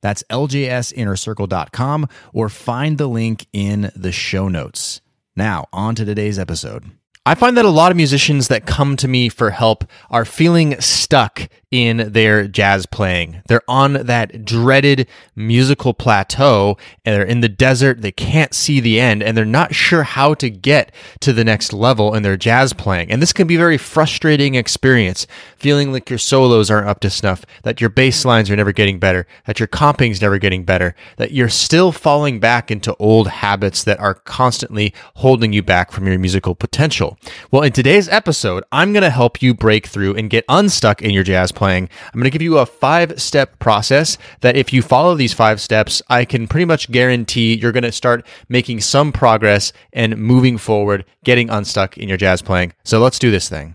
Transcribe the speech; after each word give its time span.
That's 0.00 0.22
ljsinnercircle.com 0.30 2.08
or 2.32 2.48
find 2.48 2.98
the 2.98 3.06
link 3.06 3.46
in 3.52 3.90
the 3.94 4.12
show 4.12 4.48
notes. 4.48 5.00
Now, 5.34 5.66
on 5.72 5.94
to 5.96 6.04
today's 6.04 6.38
episode. 6.38 6.90
I 7.26 7.34
find 7.34 7.56
that 7.56 7.64
a 7.64 7.70
lot 7.70 7.90
of 7.90 7.96
musicians 7.96 8.46
that 8.48 8.66
come 8.66 8.96
to 8.98 9.08
me 9.08 9.28
for 9.28 9.50
help 9.50 9.84
are 10.10 10.24
feeling 10.24 10.80
stuck 10.80 11.48
in 11.72 12.12
their 12.12 12.46
jazz 12.46 12.86
playing. 12.86 13.42
They're 13.48 13.62
on 13.68 13.94
that 13.94 14.44
dreaded 14.44 15.08
musical 15.34 15.94
plateau 15.94 16.76
and 17.04 17.14
they're 17.14 17.26
in 17.26 17.40
the 17.40 17.48
desert. 17.48 18.02
They 18.02 18.12
can't 18.12 18.54
see 18.54 18.78
the 18.78 19.00
end 19.00 19.22
and 19.22 19.36
they're 19.36 19.44
not 19.44 19.74
sure 19.74 20.04
how 20.04 20.34
to 20.34 20.48
get 20.48 20.92
to 21.20 21.32
the 21.32 21.44
next 21.44 21.72
level 21.72 22.14
in 22.14 22.22
their 22.22 22.36
jazz 22.36 22.72
playing. 22.72 23.10
And 23.10 23.20
this 23.20 23.32
can 23.32 23.48
be 23.48 23.56
a 23.56 23.58
very 23.58 23.78
frustrating 23.78 24.54
experience, 24.54 25.26
feeling 25.56 25.92
like 25.92 26.08
your 26.08 26.20
solos 26.20 26.70
aren't 26.70 26.88
up 26.88 27.00
to 27.00 27.10
snuff, 27.10 27.44
that 27.64 27.80
your 27.80 27.90
bass 27.90 28.24
lines 28.24 28.48
are 28.48 28.56
never 28.56 28.72
getting 28.72 29.00
better, 29.00 29.26
that 29.46 29.58
your 29.58 29.66
comping's 29.66 30.22
never 30.22 30.38
getting 30.38 30.64
better, 30.64 30.94
that 31.16 31.32
you're 31.32 31.48
still 31.48 31.90
falling 31.90 32.38
back 32.38 32.70
into 32.70 32.94
old 32.96 33.26
habits 33.26 33.82
that 33.82 33.98
are 33.98 34.14
constantly 34.14 34.94
holding 35.16 35.52
you 35.52 35.62
back 35.64 35.90
from 35.90 36.06
your 36.06 36.18
musical 36.18 36.54
potential. 36.54 37.18
Well, 37.50 37.62
in 37.62 37.72
today's 37.72 38.08
episode, 38.08 38.62
I'm 38.70 38.92
going 38.92 39.02
to 39.02 39.10
help 39.10 39.42
you 39.42 39.52
break 39.52 39.88
through 39.88 40.14
and 40.14 40.30
get 40.30 40.44
unstuck 40.48 41.02
in 41.02 41.10
your 41.10 41.24
jazz 41.24 41.50
playing. 41.50 41.65
I'm 41.74 41.88
going 42.14 42.24
to 42.24 42.30
give 42.30 42.42
you 42.42 42.58
a 42.58 42.66
five 42.66 43.20
step 43.20 43.58
process 43.58 44.18
that 44.40 44.56
if 44.56 44.72
you 44.72 44.82
follow 44.82 45.14
these 45.14 45.32
five 45.32 45.60
steps, 45.60 46.00
I 46.08 46.24
can 46.24 46.46
pretty 46.46 46.64
much 46.64 46.90
guarantee 46.90 47.54
you're 47.54 47.72
going 47.72 47.82
to 47.82 47.92
start 47.92 48.26
making 48.48 48.80
some 48.80 49.12
progress 49.12 49.72
and 49.92 50.16
moving 50.16 50.58
forward, 50.58 51.04
getting 51.24 51.50
unstuck 51.50 51.98
in 51.98 52.08
your 52.08 52.18
jazz 52.18 52.42
playing. 52.42 52.72
So 52.84 53.00
let's 53.00 53.18
do 53.18 53.30
this 53.30 53.48
thing. 53.48 53.74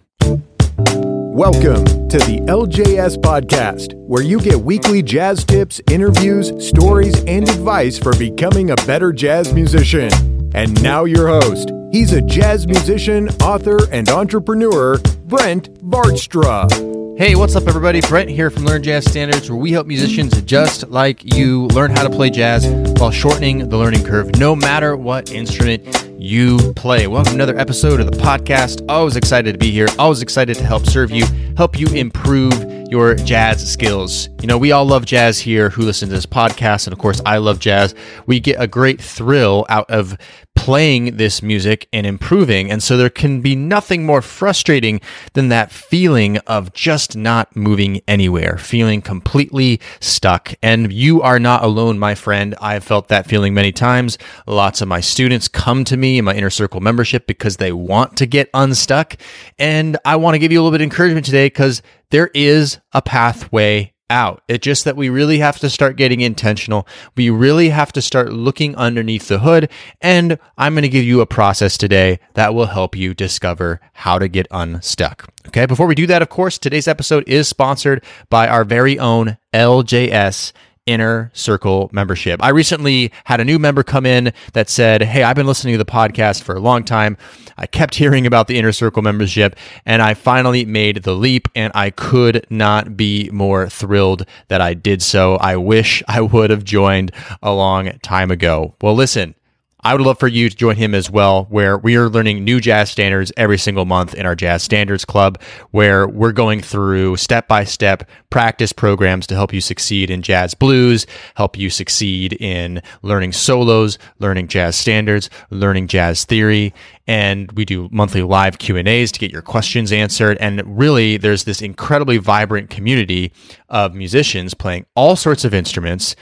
Welcome 1.33 1.85
to 2.09 2.17
the 2.17 2.41
LJS 2.47 3.17
Podcast, 3.17 3.93
where 3.95 4.21
you 4.21 4.39
get 4.39 4.59
weekly 4.59 5.01
jazz 5.01 5.43
tips, 5.43 5.79
interviews, 5.89 6.51
stories, 6.65 7.23
and 7.23 7.47
advice 7.47 7.97
for 7.97 8.13
becoming 8.17 8.71
a 8.71 8.75
better 8.85 9.13
jazz 9.13 9.53
musician. 9.53 10.11
And 10.53 10.81
now, 10.83 11.05
your 11.05 11.29
host. 11.29 11.71
He's 11.91 12.11
a 12.11 12.21
jazz 12.21 12.67
musician, 12.67 13.29
author, 13.41 13.79
and 13.91 14.09
entrepreneur, 14.09 14.97
Brent 15.25 15.73
Vaartstra. 15.85 17.00
Hey, 17.21 17.35
what's 17.35 17.55
up, 17.55 17.67
everybody? 17.67 18.01
Brent 18.01 18.31
here 18.31 18.49
from 18.49 18.65
Learn 18.65 18.81
Jazz 18.81 19.05
Standards, 19.05 19.47
where 19.47 19.59
we 19.59 19.71
help 19.71 19.85
musicians 19.85 20.41
just 20.41 20.89
like 20.89 21.35
you 21.35 21.67
learn 21.67 21.91
how 21.91 22.01
to 22.01 22.09
play 22.09 22.31
jazz 22.31 22.65
while 22.99 23.11
shortening 23.11 23.69
the 23.69 23.77
learning 23.77 24.03
curve, 24.03 24.35
no 24.39 24.55
matter 24.55 24.97
what 24.97 25.31
instrument 25.31 25.85
you 26.17 26.73
play. 26.73 27.05
Welcome 27.05 27.33
to 27.33 27.35
another 27.35 27.59
episode 27.59 27.99
of 27.99 28.09
the 28.09 28.17
podcast. 28.17 28.83
Always 28.89 29.17
excited 29.17 29.51
to 29.51 29.59
be 29.59 29.69
here. 29.69 29.87
Always 29.99 30.23
excited 30.23 30.57
to 30.57 30.65
help 30.65 30.87
serve 30.87 31.11
you, 31.11 31.27
help 31.57 31.79
you 31.79 31.89
improve 31.89 32.53
your 32.89 33.13
jazz 33.13 33.71
skills. 33.71 34.27
You 34.41 34.47
know, 34.47 34.57
we 34.57 34.71
all 34.71 34.85
love 34.85 35.05
jazz 35.05 35.39
here 35.39 35.69
who 35.69 35.83
listen 35.83 36.09
to 36.09 36.15
this 36.15 36.25
podcast. 36.25 36.87
And 36.87 36.93
of 36.93 36.97
course, 36.97 37.21
I 37.23 37.37
love 37.37 37.59
jazz. 37.59 37.93
We 38.25 38.39
get 38.39 38.59
a 38.59 38.67
great 38.67 38.99
thrill 38.99 39.67
out 39.69 39.89
of 39.91 40.17
playing 40.55 41.17
this 41.17 41.41
music 41.41 41.87
and 41.91 42.05
improving. 42.05 42.69
And 42.69 42.83
so 42.83 42.95
there 42.95 43.09
can 43.09 43.41
be 43.41 43.55
nothing 43.55 44.05
more 44.05 44.21
frustrating 44.21 45.01
than 45.33 45.49
that 45.49 45.71
feeling 45.71 46.37
of 46.39 46.71
just 46.73 47.17
not 47.17 47.55
moving 47.55 48.01
anywhere, 48.07 48.59
feeling 48.59 49.01
completely 49.01 49.81
stuck. 49.99 50.53
And 50.61 50.93
you 50.93 51.21
are 51.23 51.39
not 51.39 51.63
alone, 51.63 51.97
my 51.97 52.13
friend. 52.13 52.53
I've 52.61 52.83
felt 52.83 53.07
that 53.07 53.25
feeling 53.25 53.55
many 53.55 53.71
times. 53.71 54.19
Lots 54.45 54.81
of 54.81 54.87
my 54.87 54.99
students 54.99 55.47
come 55.47 55.83
to 55.85 55.97
me 55.97 56.19
in 56.19 56.25
my 56.25 56.35
inner 56.35 56.51
circle 56.51 56.79
membership 56.79 57.25
because 57.25 57.57
they 57.57 57.71
want 57.71 58.15
to 58.17 58.27
get 58.27 58.49
unstuck. 58.53 59.15
And 59.57 59.97
I 60.05 60.17
want 60.17 60.35
to 60.35 60.39
give 60.39 60.51
you 60.51 60.59
a 60.59 60.61
little 60.61 60.77
bit 60.77 60.81
of 60.81 60.91
encouragement 60.91 61.25
today 61.25 61.47
because 61.47 61.81
there 62.11 62.29
is 62.35 62.77
a 62.93 63.01
pathway 63.01 63.93
out. 64.11 64.43
It's 64.47 64.63
just 64.63 64.85
that 64.85 64.95
we 64.95 65.09
really 65.09 65.39
have 65.39 65.57
to 65.59 65.69
start 65.69 65.95
getting 65.95 66.21
intentional. 66.21 66.87
We 67.15 67.31
really 67.31 67.69
have 67.69 67.91
to 67.93 68.01
start 68.01 68.31
looking 68.31 68.75
underneath 68.75 69.27
the 69.27 69.39
hood. 69.39 69.71
And 70.01 70.37
I'm 70.57 70.73
going 70.73 70.83
to 70.83 70.89
give 70.89 71.05
you 71.05 71.21
a 71.21 71.25
process 71.25 71.77
today 71.77 72.19
that 72.35 72.53
will 72.53 72.67
help 72.67 72.95
you 72.95 73.13
discover 73.13 73.79
how 73.93 74.19
to 74.19 74.27
get 74.27 74.45
unstuck. 74.51 75.33
Okay. 75.47 75.65
Before 75.65 75.87
we 75.87 75.95
do 75.95 76.05
that, 76.07 76.21
of 76.21 76.29
course, 76.29 76.59
today's 76.59 76.87
episode 76.87 77.27
is 77.27 77.47
sponsored 77.47 78.03
by 78.29 78.47
our 78.47 78.63
very 78.63 78.99
own 78.99 79.37
LJS 79.53 80.51
inner 80.85 81.29
circle 81.33 81.89
membership. 81.93 82.41
I 82.43 82.49
recently 82.49 83.11
had 83.25 83.39
a 83.39 83.45
new 83.45 83.59
member 83.59 83.83
come 83.83 84.05
in 84.05 84.33
that 84.53 84.69
said, 84.69 85.03
Hey, 85.03 85.23
I've 85.23 85.35
been 85.35 85.45
listening 85.45 85.73
to 85.73 85.77
the 85.77 85.85
podcast 85.85 86.43
for 86.43 86.55
a 86.55 86.59
long 86.59 86.83
time. 86.83 87.17
I 87.57 87.67
kept 87.67 87.95
hearing 88.01 88.25
about 88.25 88.47
the 88.47 88.57
inner 88.57 88.71
circle 88.71 89.01
membership 89.01 89.55
and 89.85 90.01
I 90.01 90.13
finally 90.13 90.65
made 90.65 91.03
the 91.03 91.13
leap 91.13 91.47
and 91.55 91.71
I 91.75 91.91
could 91.91 92.45
not 92.49 92.97
be 92.97 93.29
more 93.31 93.69
thrilled 93.69 94.25
that 94.47 94.61
I 94.61 94.73
did 94.73 95.01
so. 95.01 95.35
I 95.35 95.55
wish 95.55 96.01
I 96.07 96.21
would 96.21 96.49
have 96.49 96.63
joined 96.63 97.11
a 97.41 97.53
long 97.53 97.91
time 97.99 98.31
ago. 98.31 98.75
Well, 98.81 98.95
listen, 98.95 99.35
I 99.83 99.93
would 99.93 100.05
love 100.05 100.19
for 100.19 100.27
you 100.27 100.47
to 100.47 100.55
join 100.55 100.75
him 100.75 100.93
as 100.93 101.09
well, 101.09 101.45
where 101.45 101.75
we 101.75 101.95
are 101.95 102.07
learning 102.07 102.43
new 102.43 102.59
jazz 102.59 102.91
standards 102.91 103.31
every 103.35 103.57
single 103.57 103.85
month 103.85 104.13
in 104.13 104.27
our 104.27 104.35
Jazz 104.35 104.61
Standards 104.61 105.05
Club, 105.05 105.41
where 105.71 106.07
we're 106.07 106.31
going 106.31 106.61
through 106.61 107.17
step 107.17 107.47
by 107.47 107.63
step 107.63 108.07
practice 108.29 108.73
programs 108.73 109.25
to 109.27 109.35
help 109.35 109.51
you 109.51 109.59
succeed 109.59 110.11
in 110.11 110.21
jazz 110.21 110.53
blues, 110.53 111.07
help 111.33 111.57
you 111.57 111.71
succeed 111.71 112.33
in 112.33 112.79
learning 113.01 113.31
solos, 113.31 113.97
learning 114.19 114.47
jazz 114.47 114.75
standards, 114.75 115.31
learning 115.49 115.87
jazz 115.87 116.25
theory. 116.25 116.73
And 117.07 117.51
we 117.53 117.65
do 117.65 117.89
monthly 117.91 118.21
live 118.21 118.59
Q 118.59 118.77
and 118.77 118.87
A's 118.87 119.11
to 119.13 119.19
get 119.19 119.31
your 119.31 119.41
questions 119.41 119.91
answered. 119.91 120.37
And 120.39 120.61
really, 120.65 121.17
there's 121.17 121.45
this 121.45 121.61
incredibly 121.61 122.17
vibrant 122.17 122.69
community 122.69 123.33
of 123.69 123.95
musicians 123.95 124.53
playing 124.53 124.85
all 124.95 125.15
sorts 125.15 125.43
of 125.43 125.55
instruments 125.55 126.15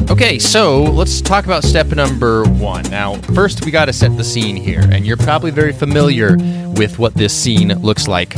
Okay, 0.10 0.38
so 0.38 0.84
let's 0.84 1.22
talk 1.22 1.46
about 1.46 1.64
step 1.64 1.88
number 1.88 2.44
one. 2.44 2.84
Now, 2.92 3.16
first, 3.34 3.66
we 3.66 3.72
got 3.72 3.86
to 3.86 3.94
set 3.94 4.16
the 4.16 4.24
scene 4.24 4.56
here, 4.56 4.84
and 4.92 5.08
you're 5.08 5.18
probably 5.18 5.50
very 5.50 5.74
familiar 5.74 6.38
with 6.76 7.00
what 7.00 7.16
this 7.16 7.34
scene 7.34 7.70
looks 7.82 8.08
like. 8.08 8.36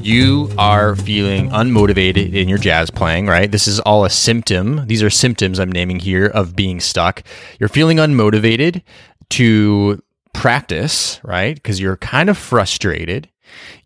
You 0.00 0.48
are 0.56 0.94
feeling 0.94 1.50
unmotivated 1.50 2.34
in 2.34 2.48
your 2.48 2.58
jazz 2.58 2.90
playing, 2.90 3.26
right? 3.26 3.50
This 3.50 3.66
is 3.66 3.80
all 3.80 4.04
a 4.04 4.10
symptom. 4.10 4.86
These 4.86 5.02
are 5.02 5.10
symptoms 5.10 5.58
I'm 5.58 5.72
naming 5.72 5.98
here 5.98 6.26
of 6.26 6.54
being 6.54 6.78
stuck. 6.78 7.24
You're 7.58 7.68
feeling 7.68 7.96
unmotivated 7.96 8.82
to 9.30 10.02
practice, 10.32 11.20
right? 11.24 11.54
Because 11.54 11.80
you're 11.80 11.96
kind 11.96 12.28
of 12.30 12.38
frustrated. 12.38 13.28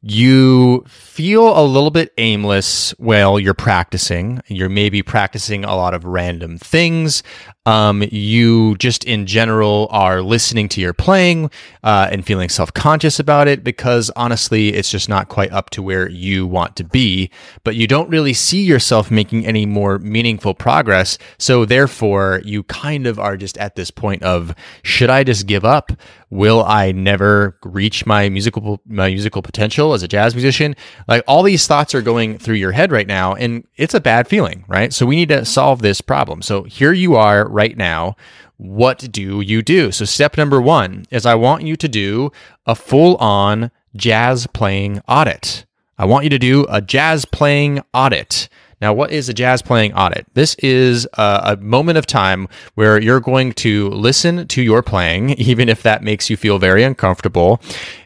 You 0.05 0.85
feel 0.89 1.57
a 1.57 1.63
little 1.63 1.93
bit 1.93 2.13
aimless 2.19 2.91
while 2.99 3.39
you're 3.39 3.55
practicing. 3.55 4.43
You're 4.49 4.69
maybe 4.69 5.01
practicing 5.01 5.65
a 5.65 5.77
lot 5.77 5.95
of 5.95 6.05
random 6.05 6.59
things. 6.59 7.23
Um, 7.65 8.03
you 8.11 8.77
just 8.79 9.05
in 9.05 9.25
general 9.27 9.87
are 9.93 10.21
listening 10.21 10.69
to 10.71 10.81
your 10.81 10.93
playing 10.93 11.49
uh, 11.85 12.09
and 12.11 12.27
feeling 12.27 12.49
self 12.49 12.75
conscious 12.75 13.21
about 13.21 13.47
it 13.47 13.63
because 13.63 14.11
honestly, 14.17 14.73
it's 14.73 14.91
just 14.91 15.09
not 15.09 15.29
quite 15.29 15.53
up 15.53 15.71
to 15.71 15.83
where 15.83 16.09
you 16.09 16.45
want 16.45 16.75
to 16.77 16.85
be. 16.85 17.31
But 17.63 17.77
you 17.77 17.87
don't 17.87 18.09
really 18.09 18.33
see 18.33 18.63
yourself 18.65 19.13
making 19.13 19.47
any 19.47 19.67
more 19.67 20.01
meaningful 20.01 20.55
progress. 20.55 21.19
So 21.39 21.65
therefore, 21.65 22.41
you 22.45 22.65
kind 22.65 23.07
of 23.07 23.21
are 23.21 23.37
just 23.37 23.57
at 23.59 23.77
this 23.77 23.93
point 23.93 24.25
of 24.25 24.53
should 24.83 25.11
I 25.11 25.23
just 25.23 25.47
give 25.47 25.65
up? 25.65 25.93
Will 26.31 26.65
I 26.65 26.91
never 26.93 27.59
reach 27.63 28.07
my 28.07 28.29
musical 28.31 28.81
my 28.87 29.09
musical 29.09 29.43
potential 29.43 29.92
as 29.95 30.03
a 30.03 30.09
jazz 30.09 30.35
musician? 30.35 30.77
Like 31.09 31.25
all 31.27 31.43
these 31.43 31.67
thoughts 31.67 31.95
are 31.95 32.03
going 32.03 32.39
through 32.39 32.57
your 32.57 32.73
head 32.73 32.93
right 32.93 33.07
now, 33.07 33.35
and 33.35 33.67
it's 33.77 33.95
a 33.95 34.01
bad 34.01 34.29
feeling, 34.29 34.65
right? 34.69 34.93
So 34.93 35.07
we 35.07 35.17
need 35.17 35.29
to 35.31 35.45
solve 35.45 35.83
this 35.83 36.01
problem. 36.01 36.43
So 36.43 36.65
here 36.65 36.93
you 36.93 37.15
are 37.17 37.49
right 37.49 37.77
now. 37.77 38.17
What 38.57 39.11
do 39.11 39.41
you 39.41 39.63
do? 39.63 39.91
So 39.91 40.05
step 40.05 40.37
number 40.37 40.61
one 40.61 41.05
is 41.11 41.27
I 41.27 41.35
want 41.35 41.65
you 41.65 41.77
to 41.77 41.89
do 41.89 42.31
a 42.67 42.75
full 42.75 43.17
on 43.17 43.71
jazz 43.97 44.47
playing 44.47 45.01
audit. 45.09 45.67
I 45.99 46.05
want 46.05 46.25
you 46.25 46.31
to 46.31 46.39
do 46.39 46.67
a 46.69 46.81
jazz 46.81 47.25
playing 47.25 47.81
audit. 47.93 48.49
Now, 48.83 48.93
what 48.93 49.13
is 49.13 49.29
a 49.29 49.33
jazz 49.33 49.63
playing 49.63 49.95
audit? 49.95 50.27
This 50.35 50.57
is 50.57 51.07
a, 51.17 51.41
a, 51.45 51.57
moment 51.59 51.99
of 51.99 52.05
time 52.05 52.49
where 52.75 53.01
you're 53.01 53.21
going 53.21 53.53
to 53.53 53.89
listen 53.91 54.49
to 54.49 54.61
your 54.61 54.83
playing, 54.83 55.31
even 55.39 55.69
if 55.69 55.85
that 55.85 56.03
makes 56.03 56.29
you 56.29 56.37
feel 56.37 56.59
very 56.59 56.83
uncomfortable, 56.83 57.61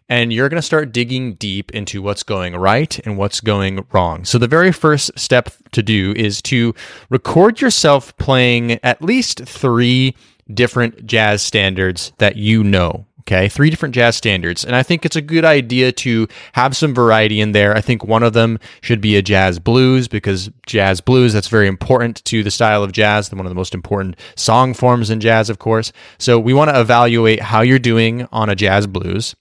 and 0.08 0.32
you're 0.32 0.48
going 0.48 0.60
to 0.60 0.66
start 0.66 0.92
digging 0.92 1.34
deep 1.34 1.70
into 1.72 2.00
what's 2.02 2.22
going 2.22 2.54
right 2.54 2.98
and 3.06 3.18
what's 3.18 3.40
going 3.40 3.84
wrong. 3.92 4.24
So, 4.24 4.38
the 4.38 4.48
very 4.48 4.72
first 4.72 5.10
step 5.18 5.50
to 5.72 5.82
do 5.82 6.12
is 6.16 6.40
to 6.42 6.74
record 7.10 7.60
yourself 7.60 8.16
playing 8.16 8.72
at 8.84 9.02
least 9.02 9.44
three 9.44 10.14
different 10.52 11.06
jazz 11.06 11.42
standards 11.42 12.12
that 12.18 12.36
you 12.36 12.62
know. 12.62 13.06
Okay, 13.22 13.48
three 13.48 13.70
different 13.70 13.92
jazz 13.92 14.14
standards. 14.16 14.64
And 14.64 14.76
I 14.76 14.84
think 14.84 15.04
it's 15.04 15.16
a 15.16 15.20
good 15.20 15.44
idea 15.44 15.90
to 15.90 16.28
have 16.52 16.76
some 16.76 16.94
variety 16.94 17.40
in 17.40 17.50
there. 17.50 17.76
I 17.76 17.80
think 17.80 18.04
one 18.04 18.22
of 18.22 18.34
them 18.34 18.60
should 18.82 19.00
be 19.00 19.16
a 19.16 19.22
jazz 19.22 19.58
blues 19.58 20.06
because 20.06 20.48
jazz 20.64 21.00
blues, 21.00 21.32
that's 21.32 21.48
very 21.48 21.66
important 21.66 22.24
to 22.26 22.44
the 22.44 22.52
style 22.52 22.84
of 22.84 22.92
jazz, 22.92 23.32
one 23.32 23.44
of 23.44 23.50
the 23.50 23.56
most 23.56 23.74
important 23.74 24.14
song 24.36 24.74
forms 24.74 25.10
in 25.10 25.18
jazz, 25.18 25.50
of 25.50 25.58
course. 25.58 25.90
So 26.18 26.38
we 26.38 26.54
want 26.54 26.70
to 26.70 26.80
evaluate 26.80 27.40
how 27.42 27.62
you're 27.62 27.80
doing 27.80 28.28
on 28.30 28.48
a 28.48 28.54
jazz 28.54 28.86
blues 28.86 29.34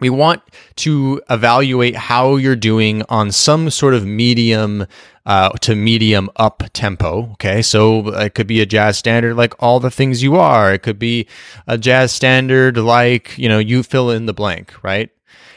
we 0.00 0.10
want 0.10 0.42
to 0.76 1.22
evaluate 1.30 1.94
how 1.94 2.36
you're 2.36 2.56
doing 2.56 3.02
on 3.08 3.30
some 3.30 3.70
sort 3.70 3.94
of 3.94 4.04
medium 4.04 4.86
uh, 5.26 5.50
to 5.60 5.74
medium 5.74 6.28
up 6.36 6.62
tempo. 6.72 7.30
Okay, 7.32 7.62
so 7.62 8.08
it 8.08 8.34
could 8.34 8.46
be 8.46 8.60
a 8.60 8.66
jazz 8.66 8.98
standard 8.98 9.36
like 9.36 9.54
all 9.60 9.80
the 9.80 9.90
things 9.90 10.22
you 10.22 10.36
are. 10.36 10.74
It 10.74 10.82
could 10.82 10.98
be 10.98 11.26
a 11.66 11.78
jazz 11.78 12.12
standard 12.12 12.76
like 12.76 13.36
you 13.38 13.48
know 13.48 13.58
you 13.58 13.82
fill 13.82 14.10
in 14.10 14.26
the 14.26 14.34
blank, 14.34 14.74
right? 14.82 15.10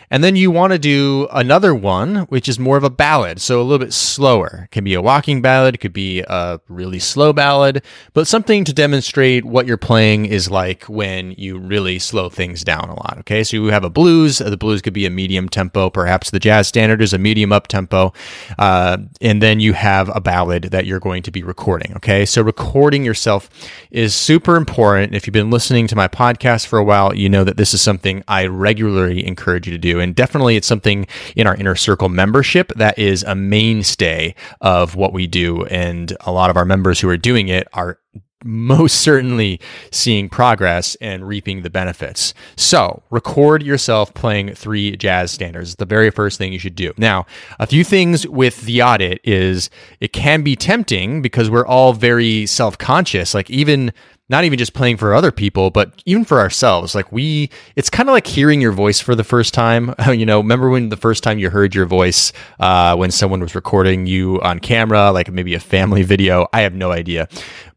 And 0.10 0.24
then 0.24 0.38
you 0.38 0.52
want 0.52 0.72
to 0.72 0.80
do 0.80 1.28
another 1.32 1.76
one, 1.76 2.20
which 2.30 2.48
is 2.48 2.58
more 2.58 2.78
of 2.78 2.84
a 2.84 2.90
ballad, 2.90 3.42
so 3.42 3.60
a 3.60 3.64
little 3.64 3.86
bit 3.86 3.94
slower. 3.94 4.62
It 4.66 4.72
can 4.72 4.86
be 4.86 4.94
a 4.94 5.02
walking 5.02 5.42
ballad, 5.42 5.76
it 5.76 5.80
could 5.80 5.92
be 5.92 6.22
a 6.22 6.62
really 6.70 7.00
slow 7.00 7.34
ballad, 7.34 7.84
but 8.14 8.26
something 8.26 8.64
to 8.64 8.74
demonstrate 8.74 9.44
what 9.44 9.68
you're 9.68 9.76
playing 9.76 10.26
is 10.26 10.50
like 10.50 10.84
when 10.86 11.34
you 11.34 11.60
really 11.60 12.00
slow 12.00 12.30
things 12.30 12.64
down 12.64 12.88
a 12.88 12.96
lot. 12.96 13.18
Okay, 13.20 13.44
so 13.44 13.58
you 13.58 13.66
have 13.66 13.84
a 13.84 13.90
blues. 13.90 14.38
The 14.38 14.56
blues 14.56 14.82
could 14.82 14.94
be 14.94 15.06
a 15.06 15.10
medium 15.10 15.50
tempo, 15.50 15.90
perhaps 15.90 16.32
the 16.32 16.40
jazz 16.40 16.68
standard 16.68 17.02
is 17.02 17.14
a 17.14 17.18
medium 17.18 17.52
up 17.52 17.68
tempo, 17.68 18.14
uh, 18.58 18.98
and 19.20 19.42
then 19.42 19.60
you 19.60 19.74
have 19.74 20.10
a 20.16 20.22
ballad 20.22 20.64
that 20.66 20.86
you're 20.86 21.02
going 21.02 21.24
to 21.24 21.32
be 21.32 21.44
recording. 21.44 21.94
Okay, 21.98 22.26
so 22.26 22.42
recording 22.42 23.04
yourself 23.04 23.50
is 23.92 24.16
super 24.16 24.56
important. 24.56 25.16
If 25.16 25.28
you've 25.28 25.34
been 25.34 25.50
listening 25.50 25.88
to 25.88 25.96
my 25.96 26.08
podcast 26.08 26.68
for 26.68 26.80
a 26.80 26.84
while, 26.84 27.14
you 27.14 27.28
know 27.28 27.44
that 27.44 27.58
this 27.58 27.74
is 27.74 27.82
something 27.82 28.24
I 28.28 28.46
regularly 28.46 29.28
encourage 29.28 29.68
you 29.68 29.74
to 29.74 29.78
do. 29.78 29.97
And 30.00 30.16
definitely 30.16 30.56
it's 30.56 30.68
something 30.68 31.08
in 31.36 31.48
our 31.48 31.56
inner 31.56 31.76
circle 31.76 32.10
membership 32.10 32.72
that 32.76 32.98
is 32.98 33.24
a 33.24 33.36
mainstay 33.36 34.36
of 34.62 34.96
what 34.96 35.14
we 35.14 35.28
do. 35.28 35.66
And 35.66 36.16
a 36.22 36.32
lot 36.32 36.50
of 36.50 36.58
our 36.58 36.66
members 36.66 37.00
who 37.00 37.10
are 37.10 37.18
doing 37.18 37.48
it 37.48 37.68
are 37.74 38.00
most 38.44 39.02
certainly 39.02 39.60
seeing 39.92 40.30
progress 40.30 40.96
and 41.02 41.28
reaping 41.28 41.62
the 41.62 41.70
benefits. 41.70 42.34
So, 42.56 43.04
record 43.10 43.64
yourself 43.64 44.14
playing 44.14 44.54
three 44.54 44.96
jazz 44.96 45.32
standards. 45.32 45.76
The 45.76 45.86
very 45.86 46.12
first 46.12 46.38
thing 46.38 46.54
you 46.54 46.60
should 46.60 46.76
do. 46.76 46.94
Now, 46.98 47.26
a 47.60 47.68
few 47.68 47.84
things 47.84 48.28
with 48.28 48.62
the 48.62 48.82
audit 48.82 49.20
is 49.24 49.70
it 50.00 50.14
can 50.14 50.44
be 50.44 50.56
tempting 50.56 51.22
because 51.22 51.50
we're 51.50 51.66
all 51.66 51.94
very 51.94 52.46
self 52.46 52.78
conscious. 52.78 53.34
Like, 53.34 53.50
even 53.50 53.92
not 54.30 54.44
even 54.44 54.60
just 54.60 54.74
playing 54.74 54.98
for 54.98 55.14
other 55.14 55.32
people, 55.32 55.70
but 55.70 56.02
even 56.06 56.26
for 56.26 56.40
ourselves. 56.40 56.94
Like 56.94 57.12
we, 57.12 57.50
it's 57.76 57.90
kind 57.90 58.10
of 58.10 58.14
like 58.14 58.28
hearing 58.28 58.60
your 58.60 58.74
voice 58.74 59.00
for 59.00 59.16
the 59.16 59.24
first 59.24 59.54
time. 59.54 59.94
you 60.12 60.26
know, 60.26 60.40
remember 60.40 60.70
when 60.70 60.90
the 60.90 60.98
first 60.98 61.24
time 61.24 61.40
you 61.40 61.50
heard 61.50 61.74
your 61.74 61.86
voice 61.86 62.34
uh, 62.60 62.96
when 62.96 63.12
someone 63.12 63.40
was 63.40 63.56
recording 63.56 64.06
you 64.06 64.42
on 64.42 64.60
camera, 64.60 65.12
like 65.12 65.32
maybe 65.32 65.54
a 65.54 65.60
family 65.60 66.04
video? 66.04 66.48
I 66.54 66.62
have 66.62 66.74
no 66.74 66.92
idea, 66.92 67.28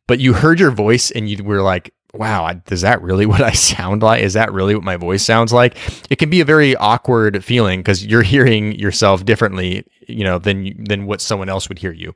but 0.07 0.19
you 0.19 0.33
heard 0.33 0.59
your 0.59 0.73
voice 0.73 1.11
and 1.11 1.29
you 1.29 1.43
were 1.45 1.63
like, 1.63 1.95
wow, 2.15 2.61
is 2.69 2.81
that 2.81 3.01
really 3.03 3.27
what 3.33 3.41
I 3.41 3.53
sound 3.53 4.03
like? 4.03 4.23
Is 4.23 4.35
that 4.35 4.53
really 4.53 4.75
what 4.75 4.85
my 4.85 4.97
voice 4.97 5.23
sounds 5.23 5.53
like? 5.53 5.77
It 6.11 6.17
can 6.17 6.31
be 6.31 6.41
a 6.41 6.45
very 6.45 6.75
awkward 6.77 7.45
feeling 7.45 7.81
because 7.81 8.05
you're 8.05 8.23
hearing 8.23 8.73
yourself 8.73 9.25
differently, 9.25 9.87
you 10.09 10.25
know, 10.25 10.39
than 10.39 10.83
than 10.85 11.07
what 11.07 11.21
someone 11.21 11.49
else 11.49 11.69
would 11.69 11.79
hear 11.79 11.93
you. 11.93 12.15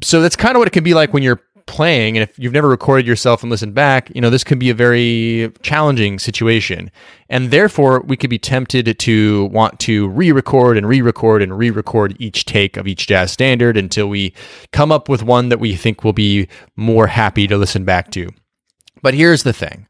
So 0.00 0.20
that's 0.20 0.36
kind 0.36 0.54
of 0.54 0.60
what 0.60 0.68
it 0.68 0.72
can 0.72 0.84
be 0.84 0.94
like 0.94 1.12
when 1.12 1.22
you're 1.22 1.40
playing 1.68 2.16
and 2.16 2.28
if 2.28 2.36
you've 2.38 2.52
never 2.52 2.68
recorded 2.68 3.06
yourself 3.06 3.42
and 3.42 3.50
listened 3.50 3.74
back 3.74 4.10
you 4.14 4.20
know 4.20 4.30
this 4.30 4.42
could 4.42 4.58
be 4.58 4.70
a 4.70 4.74
very 4.74 5.52
challenging 5.62 6.18
situation. 6.18 6.90
And 7.28 7.50
therefore 7.50 8.00
we 8.00 8.16
could 8.16 8.30
be 8.30 8.38
tempted 8.38 8.98
to 8.98 9.44
want 9.46 9.78
to 9.80 10.08
re-record 10.08 10.76
and 10.76 10.88
re-record 10.88 11.42
and 11.42 11.56
re-record 11.56 12.16
each 12.18 12.44
take 12.46 12.76
of 12.76 12.88
each 12.88 13.06
jazz 13.06 13.30
standard 13.30 13.76
until 13.76 14.08
we 14.08 14.32
come 14.72 14.90
up 14.90 15.08
with 15.08 15.22
one 15.22 15.50
that 15.50 15.60
we 15.60 15.76
think 15.76 16.02
will 16.02 16.12
be 16.12 16.48
more 16.74 17.06
happy 17.06 17.46
to 17.46 17.56
listen 17.56 17.84
back 17.84 18.10
to. 18.12 18.28
But 19.02 19.14
here's 19.14 19.42
the 19.42 19.52
thing 19.52 19.86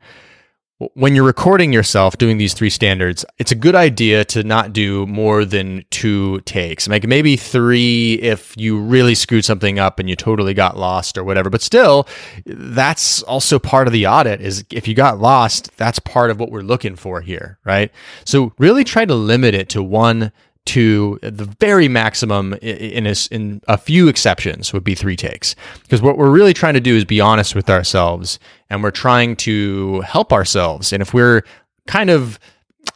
when 0.79 1.17
you're 1.17 1.25
recording 1.25 1.73
yourself 1.73 2.19
doing 2.19 2.39
these 2.39 2.55
three 2.55 2.71
standards, 2.71 3.25
it's 3.39 3.51
a 3.51 3.57
good 3.57 3.75
idea 3.75 4.25
to 4.27 4.45
not 4.45 4.73
do 4.73 5.07
more 5.07 5.45
than 5.45 5.85
two 5.91 6.41
takes. 6.43 6.87
Like 6.87 7.05
maybe 7.05 7.37
three 7.37 8.15
if 8.15 8.55
you 8.57 8.79
really 8.79 9.17
screwed 9.17 9.45
something 9.45 9.81
up 9.81 9.99
and 9.99 10.09
you 10.09 10.15
totally 10.15 10.55
got 10.55 10.77
lost 10.77 11.19
or 11.19 11.25
whatever. 11.25 11.51
But 11.51 11.63
still, 11.63 12.07
that's 12.47 13.23
also 13.25 13.59
part 13.59 13.89
of 13.89 13.93
the 13.93 14.07
audit 14.07 14.41
is 14.41 14.65
if 14.71 14.87
you 14.87 14.95
got 14.95 15.19
lost, 15.19 15.77
that's 15.77 15.99
part 15.99 16.31
of 16.31 16.39
what 16.39 16.53
we're 16.53 16.61
looking 16.61 16.95
for 16.95 17.23
here, 17.23 17.59
right? 17.65 17.91
So 18.25 18.53
really 18.59 18.85
try 18.85 19.05
to 19.05 19.15
limit 19.15 19.55
it 19.55 19.69
to 19.71 19.83
one 19.83 20.31
to 20.69 21.19
the 21.23 21.45
very 21.61 21.89
maximum 21.89 22.55
in 22.55 23.07
a, 23.07 23.15
in 23.31 23.61
a 23.69 23.77
few 23.77 24.09
exceptions 24.09 24.73
would 24.73 24.85
be 24.85 24.95
three 24.95 25.17
takes. 25.17 25.55
Because 25.83 26.03
what 26.03 26.17
we're 26.17 26.31
really 26.31 26.55
trying 26.55 26.75
to 26.75 26.81
do 26.81 26.95
is 26.95 27.05
be 27.05 27.21
honest 27.21 27.55
with 27.55 27.69
ourselves 27.69 28.39
and 28.71 28.83
we're 28.83 28.91
trying 28.91 29.37
to 29.37 30.01
help 30.03 30.33
ourselves. 30.33 30.93
And 30.93 31.03
if 31.03 31.13
we're 31.13 31.43
kind 31.87 32.11
of 32.11 32.39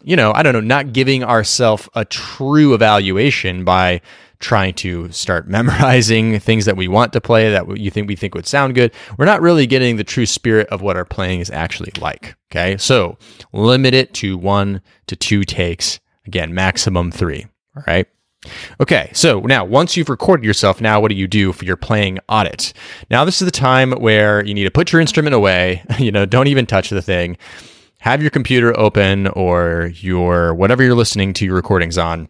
you 0.05 0.17
know 0.17 0.33
i 0.35 0.43
don't 0.43 0.55
know 0.55 0.61
not 0.61 0.93
giving 0.93 1.23
ourselves 1.23 1.89
a 1.95 2.05
true 2.05 2.73
evaluation 2.73 3.63
by 3.65 4.01
trying 4.39 4.73
to 4.73 5.11
start 5.13 5.47
memorizing 5.59 6.39
things 6.41 6.65
that 6.65 6.77
we 6.77 6.89
want 6.89 7.13
to 7.13 7.21
play 7.21 7.51
that 7.51 7.77
you 7.77 7.91
think 7.91 8.09
we 8.09 8.17
think 8.17 8.35
would 8.35 8.47
sound 8.47 8.75
good 8.75 8.93
we're 9.19 9.27
not 9.27 9.43
really 9.43 9.67
getting 9.67 9.97
the 9.97 10.05
true 10.05 10.27
spirit 10.27 10.67
of 10.69 10.81
what 10.81 10.97
our 10.97 11.05
playing 11.05 11.41
is 11.41 11.51
actually 11.51 11.93
like 12.01 12.35
okay? 12.53 12.77
So 12.77 13.17
limit 13.53 13.95
it 13.95 14.13
to 14.15 14.37
one 14.37 14.83
to 15.07 15.17
two 15.17 15.45
takes. 15.45 15.99
Again 16.27 16.55
maximum 16.55 17.11
three 17.11 17.47
all 17.77 17.85
right. 17.87 18.07
Okay, 18.81 19.11
so 19.15 19.41
now 19.41 19.65
once 19.65 19.97
you've 19.97 20.09
recorded 20.09 20.45
yourself, 20.45 20.81
now 20.81 21.01
what 21.01 21.09
do 21.09 21.15
you 21.15 21.29
do 21.29 21.53
for 21.53 21.65
your 21.65 21.77
playing 21.77 22.19
audit? 22.29 22.73
Now 23.09 23.25
this 23.25 23.41
is 23.41 23.47
the 23.47 23.53
time 23.53 23.93
where 23.93 24.45
you 24.45 24.53
need 24.53 24.65
to 24.65 24.71
put 24.71 24.93
your 24.93 25.01
instrument 25.01 25.35
away. 25.35 25.85
You 25.99 26.11
know, 26.11 26.27
don't 26.27 26.49
even 26.49 26.67
touch 26.67 26.91
the 26.91 27.03
thing. 27.03 27.37
Have 28.01 28.21
your 28.21 28.31
computer 28.31 28.77
open 28.79 29.29
or 29.29 29.93
your 29.95 30.53
whatever 30.55 30.83
you're 30.83 30.97
listening 30.97 31.33
to 31.35 31.45
your 31.45 31.55
recordings 31.55 31.97
on. 31.97 32.29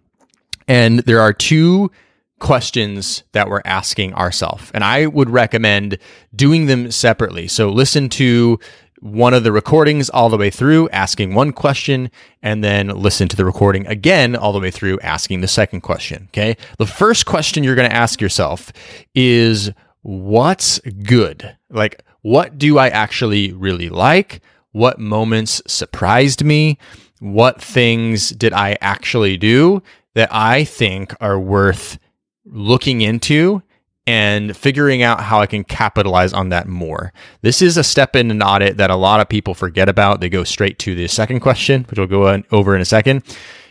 And 0.68 0.99
there 1.00 1.20
are 1.20 1.32
two 1.32 1.90
questions 2.38 3.22
that 3.32 3.49
we're 3.49 3.62
asking 3.64 4.12
ourselves. 4.12 4.70
And 4.75 4.84
I 4.84 5.06
would 5.06 5.30
recommend 5.30 5.96
doing 6.34 6.66
them 6.66 6.90
separately. 6.90 7.49
So 7.49 7.70
listen 7.70 8.11
to 8.11 8.58
one 9.02 9.35
of 9.35 9.44
the 9.44 9.52
recordings 9.52 10.09
all 10.09 10.28
the 10.28 10.38
way 10.38 10.50
through, 10.50 10.88
asking 10.88 11.35
one 11.35 11.52
question, 11.52 12.11
and 12.42 12.64
then 12.64 12.88
listen 12.88 13.28
to 13.28 13.37
the 13.37 13.44
recording 13.44 13.87
again 13.87 14.35
all 14.35 14.52
the 14.52 14.61
way 14.61 14.71
through, 14.71 14.99
asking 15.00 15.40
the 15.40 15.49
second 15.49 15.82
question. 15.82 16.28
Okay. 16.30 16.56
The 16.78 16.87
first 16.87 17.26
question 17.26 17.64
you're 17.64 17.75
going 17.75 17.90
to 17.90 17.97
ask 17.97 18.21
yourself 18.21 18.73
is 19.14 19.71
what's 20.02 20.78
good? 20.80 21.56
Like, 21.68 22.02
what 22.23 22.59
do 22.59 22.78
I 22.78 22.88
actually 22.88 23.52
really 23.52 23.88
like? 23.88 24.40
What 24.71 24.99
moments 24.99 25.61
surprised 25.66 26.44
me? 26.44 26.78
what 27.23 27.62
things 27.62 28.30
did 28.30 28.52
I 28.52 28.76
actually 28.80 29.37
do 29.37 29.80
that 30.14 30.28
I 30.35 30.64
think 30.64 31.14
are 31.21 31.38
worth 31.38 32.00
looking 32.44 33.00
into 33.00 33.62
and 34.06 34.56
figuring 34.56 35.02
out 35.02 35.21
how 35.21 35.40
I 35.40 35.47
can 35.47 35.64
capitalize 35.64 36.32
on 36.32 36.49
that 36.49 36.66
more. 36.66 37.12
This 37.42 37.62
is 37.62 37.76
a 37.76 37.85
step 37.85 38.16
in 38.16 38.30
an 38.30 38.42
audit 38.42 38.76
that 38.78 38.90
a 38.90 38.97
lot 38.97 39.21
of 39.21 39.28
people 39.28 39.54
forget 39.54 39.88
about. 39.88 40.21
They 40.21 40.28
go 40.28 40.44
straight 40.44 40.78
to 40.80 40.94
the 40.94 41.06
second 41.09 41.40
question, 41.40 41.85
which 41.88 41.99
we'll 41.99 42.09
go 42.09 42.42
over 42.50 42.75
in 42.75 42.80
a 42.80 42.87
second. 42.87 43.23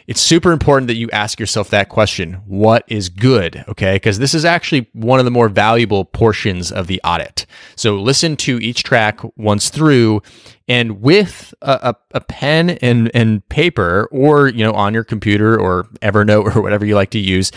It's 0.08 0.22
super 0.22 0.52
important 0.52 0.88
that 0.88 0.96
you 0.96 1.10
ask 1.12 1.40
yourself 1.40 1.70
that 1.70 1.90
question 1.90 2.34
What 2.46 2.84
is 2.88 3.10
good? 3.10 3.64
Okay. 3.68 3.96
Because 3.96 4.20
this 4.20 4.34
is 4.34 4.46
actually 4.46 4.90
one 4.94 5.20
of 5.20 5.26
the 5.26 5.32
more 5.32 5.50
valuable 5.50 6.06
portions 6.06 6.72
of 6.72 6.88
the 6.88 7.02
audit. 7.04 7.46
So 7.76 7.96
listen 7.96 8.36
to 8.38 8.60
each 8.60 8.84
track 8.84 9.20
once 9.38 9.70
through 9.70 10.22
and 10.68 11.02
with 11.02 11.54
a, 11.62 11.94
a, 12.14 12.18
a, 12.18 12.22
pen 12.22 12.72
and, 12.82 13.12
and 13.14 13.48
paper 13.50 14.08
or, 14.12 14.48
you 14.48 14.64
know, 14.64 14.74
on 14.74 14.94
your 14.94 15.04
computer 15.04 15.60
or 15.60 15.84
Evernote 16.02 16.56
or 16.56 16.62
whatever 16.62 16.86
you 16.86 16.96
like 16.96 17.12
to 17.12 17.20
use, 17.20 17.52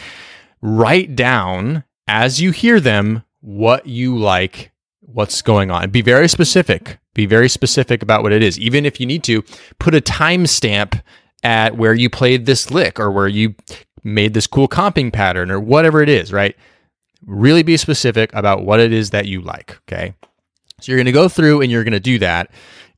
write 0.61 1.17
down 1.17 1.85
as 2.07 2.41
you 2.41 2.51
hear 2.51 2.81
them 2.81 3.25
what 3.41 3.87
you 3.87 4.17
like, 4.17 4.73
what's 5.01 5.43
going 5.43 5.71
on. 5.71 5.91
Be 5.91 6.03
very 6.03 6.29
specific. 6.29 6.99
Be 7.15 7.27
very 7.27 7.49
specific 7.49 8.03
about 8.03 8.23
what 8.23 8.33
it 8.33 8.43
is. 8.43 8.59
Even 8.59 8.85
if 8.85 9.01
you 9.01 9.07
need 9.07 9.23
to, 9.25 9.43
put 9.79 9.95
a 9.95 10.01
timestamp 10.01 11.01
at 11.43 11.77
where 11.77 11.95
you 11.95 12.11
played 12.11 12.47
this 12.47 12.71
lick 12.71 12.99
or 12.99 13.11
where 13.11 13.29
you 13.29 13.55
made 14.03 14.35
this 14.35 14.47
cool 14.47 14.69
comping 14.69 15.13
pattern 15.13 15.51
or 15.51 15.61
whatever 15.61 16.03
it 16.03 16.09
is, 16.09 16.33
right? 16.33 16.57
Really 17.25 17.63
be 17.63 17.77
specific 17.77 18.33
about 18.35 18.65
what 18.65 18.81
it 18.81 18.93
is 18.93 19.11
that 19.11 19.27
you 19.27 19.41
like, 19.41 19.79
okay? 19.83 20.15
So 20.81 20.91
you're 20.91 20.99
going 20.99 21.07
to 21.07 21.13
go 21.13 21.29
through 21.29 21.63
and 21.63 21.71
you're 21.71 21.85
going 21.85 21.93
to 21.93 22.01
do 22.01 22.19
that. 22.19 22.51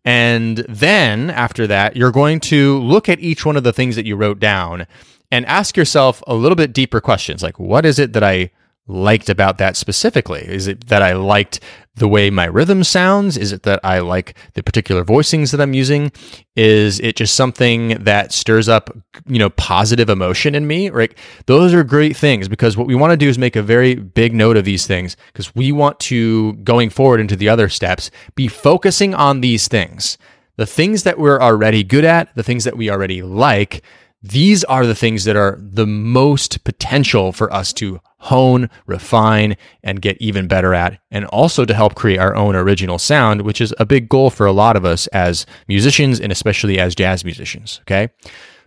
And 0.05 0.59
then 0.69 1.31
after 1.31 1.67
that, 1.67 1.97
you're 1.97 2.13
going 2.13 2.41
to 2.41 2.79
look 2.79 3.09
at 3.09 3.21
each 3.21 3.45
one 3.45 3.57
of 3.57 3.65
the 3.65 3.73
things 3.73 3.97
that 3.97 4.07
you 4.07 4.17
wrote 4.17 4.39
down 4.39 4.87
and 5.31 5.45
ask 5.47 5.77
yourself 5.77 6.23
a 6.27 6.35
little 6.35 6.57
bit 6.57 6.73
deeper 6.73 7.01
questions 7.01 7.43
like, 7.43 7.59
what 7.59 7.85
is 7.85 7.99
it 7.99 8.13
that 8.13 8.23
I 8.23 8.51
liked 8.87 9.29
about 9.29 9.59
that 9.59 9.77
specifically? 9.77 10.43
Is 10.47 10.67
it 10.67 10.87
that 10.89 11.03
I 11.03 11.13
liked 11.15 11.61
the 11.97 12.07
way 12.07 12.29
my 12.31 12.45
rhythm 12.45 12.85
sounds? 12.85 13.37
Is 13.37 13.53
it 13.53 13.63
that 13.63 13.81
I 13.83 14.01
like 14.01 14.37
the 14.55 14.63
particular 14.63 15.05
voicings 15.05 15.51
that 15.51 15.61
I'm 15.61 15.73
using? 15.73 16.13
Is 16.55 17.01
it 17.01 17.17
just 17.17 17.35
something 17.35 18.03
that 18.05 18.33
stirs 18.33 18.69
up, 18.69 18.95
you 19.27 19.39
know, 19.39 19.51
positive 19.51 20.11
emotion 20.11 20.55
in 20.55 20.67
me? 20.67 20.91
Right? 20.91 21.17
Those 21.47 21.73
are 21.75 21.83
great 21.83 22.17
things 22.17 22.49
because 22.49 22.77
what 22.77 22.87
we 22.87 22.95
want 22.95 23.13
to 23.13 23.17
do 23.17 23.29
is 23.29 23.39
make 23.39 23.57
a 23.57 23.63
very 23.63 23.95
big 23.95 24.35
note 24.35 24.57
of 24.57 24.65
these 24.65 24.87
things 24.87 25.17
because 25.33 25.55
we 25.55 25.73
want 25.73 25.99
to, 26.01 26.53
going 26.55 26.91
forward 26.91 27.21
into 27.21 27.37
the 27.37 27.49
other 27.49 27.69
steps, 27.69 28.11
be 28.35 28.47
focusing 28.47 29.15
on 29.15 29.41
these 29.41 29.67
things. 29.67 30.19
The 30.57 30.67
things 30.67 31.03
that 31.03 31.19
we're 31.19 31.41
already 31.41 31.83
good 31.83 32.05
at, 32.05 32.35
the 32.35 32.43
things 32.43 32.65
that 32.65 32.77
we 32.77 32.91
already 32.91 33.23
like, 33.23 33.83
these 34.29 34.65
are 34.65 34.87
the 34.87 34.95
things 34.95 35.25
that 35.25 35.37
are 35.37 35.59
the 35.61 35.87
most 35.87 36.65
potential 36.65 37.33
for 37.33 37.53
us 37.53 37.73
to 37.75 38.01
hone, 38.19 38.69
refine, 38.87 39.57
and 39.83 40.03
get 40.03 40.17
even 40.21 40.49
better 40.49 40.75
at, 40.75 40.99
and 41.11 41.25
also 41.27 41.65
to 41.65 41.75
help 41.75 41.95
create 41.95 42.19
our 42.19 42.35
own 42.35 42.57
original 42.57 42.99
sound, 42.99 43.43
which 43.43 43.61
is 43.61 43.75
a 43.79 43.87
big 43.87 44.09
goal 44.09 44.31
for 44.31 44.47
a 44.47 44.53
lot 44.53 44.77
of 44.77 44.85
us 44.85 45.07
as 45.09 45.47
musicians 45.69 46.21
and 46.21 46.33
especially 46.33 46.79
as 46.79 46.95
jazz 46.95 47.25
musicians. 47.25 47.81
Okay. 47.83 48.09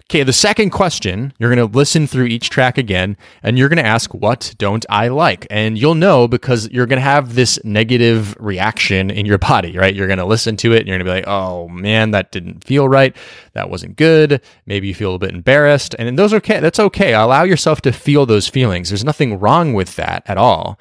Okay, 0.10 0.24
the 0.24 0.34
second 0.34 0.72
question, 0.72 1.34
you're 1.38 1.54
going 1.54 1.70
to 1.70 1.78
listen 1.78 2.08
through 2.08 2.26
each 2.26 2.50
track 2.50 2.80
again 2.80 3.16
and 3.44 3.60
you're 3.60 3.70
going 3.70 3.78
to 3.78 3.86
ask, 3.86 4.12
What 4.12 4.56
don't 4.58 4.84
I 4.90 5.10
like? 5.10 5.46
And 5.52 5.78
you'll 5.78 5.94
know 5.94 6.28
because 6.28 6.68
you're 6.72 6.88
going 6.88 6.98
to 6.98 7.04
have 7.04 7.36
this 7.36 7.64
negative 7.64 8.36
reaction 8.40 9.12
in 9.12 9.28
your 9.28 9.38
body, 9.50 9.78
right? 9.78 9.94
You're 9.94 10.08
going 10.08 10.18
to 10.18 10.26
listen 10.26 10.58
to 10.58 10.74
it 10.74 10.80
and 10.80 10.88
you're 10.88 10.98
going 10.98 11.06
to 11.06 11.12
be 11.12 11.16
like, 11.16 11.28
Oh 11.28 11.68
man, 11.68 12.10
that 12.10 12.32
didn't 12.32 12.64
feel 12.64 12.90
right. 12.90 13.16
That 13.54 13.70
wasn't 13.70 13.98
good. 13.98 14.42
Maybe 14.66 14.88
you 14.88 14.96
feel 14.96 15.14
a 15.14 15.20
bit 15.20 15.30
embarrassed. 15.30 15.96
And 16.00 16.18
those 16.18 16.34
are 16.34 16.38
okay. 16.38 16.60
That's 16.60 16.80
okay. 16.80 17.14
Allow 17.14 17.44
yourself 17.44 17.82
to 17.82 17.92
feel 17.92 18.26
those 18.26 18.48
feelings. 18.48 18.90
There's 18.90 19.06
nothing 19.06 19.40
wrong 19.40 19.76
with 19.76 19.96
that 19.98 20.24
at 20.26 20.40
all. 20.40 20.80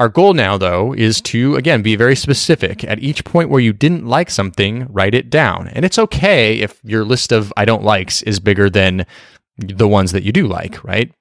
Our 0.00 0.08
goal 0.08 0.34
now, 0.34 0.58
though, 0.58 0.92
is 0.92 1.20
to, 1.22 1.54
again, 1.54 1.82
be 1.82 1.94
very 1.94 2.16
specific. 2.16 2.82
At 2.82 2.98
each 2.98 3.24
point 3.24 3.48
where 3.48 3.60
you 3.60 3.72
didn't 3.72 4.06
like 4.06 4.28
something, 4.28 4.86
write 4.90 5.14
it 5.14 5.30
down. 5.30 5.68
And 5.68 5.84
it's 5.84 5.98
okay 5.98 6.58
if 6.58 6.80
your 6.82 7.04
list 7.04 7.30
of 7.30 7.52
I 7.56 7.64
don't 7.64 7.84
likes 7.84 8.20
is 8.22 8.40
bigger 8.40 8.68
than 8.68 9.06
the 9.56 9.86
ones 9.86 10.10
that 10.10 10.24
you 10.24 10.32
do 10.32 10.48
like, 10.48 10.82
right? 10.82 11.12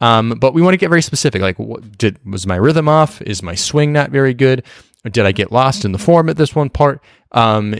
Um, 0.00 0.30
but 0.40 0.54
we 0.54 0.62
want 0.62 0.74
to 0.74 0.78
get 0.78 0.88
very 0.88 1.02
specific. 1.02 1.42
Like, 1.42 1.58
what, 1.58 1.98
did 1.98 2.18
was 2.24 2.46
my 2.46 2.56
rhythm 2.56 2.88
off? 2.88 3.20
Is 3.22 3.42
my 3.42 3.56
swing 3.56 3.92
not 3.92 4.10
very 4.10 4.34
good? 4.34 4.64
Did 5.04 5.26
I 5.26 5.32
get 5.32 5.50
lost 5.50 5.84
in 5.84 5.90
the 5.90 5.98
form 5.98 6.28
at 6.28 6.36
this 6.36 6.54
one 6.54 6.70
part? 6.70 7.02
Um, 7.32 7.74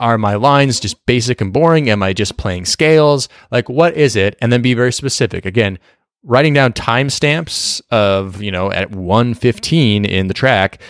are 0.00 0.16
my 0.16 0.34
lines 0.36 0.80
just 0.80 1.04
basic 1.04 1.42
and 1.42 1.52
boring? 1.52 1.90
Am 1.90 2.02
I 2.02 2.14
just 2.14 2.38
playing 2.38 2.64
scales? 2.64 3.28
Like, 3.50 3.68
what 3.68 3.94
is 3.94 4.16
it? 4.16 4.36
And 4.40 4.50
then 4.50 4.62
be 4.62 4.72
very 4.72 4.92
specific. 4.92 5.44
Again, 5.44 5.78
writing 6.24 6.54
down 6.54 6.72
timestamps 6.72 7.80
of, 7.90 8.42
you 8.42 8.50
know, 8.50 8.70
at 8.70 8.90
115 8.90 10.04
in 10.04 10.28
the 10.28 10.34
track, 10.34 10.80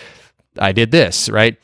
I 0.58 0.72
did 0.72 0.90
this, 0.90 1.28
right? 1.28 1.56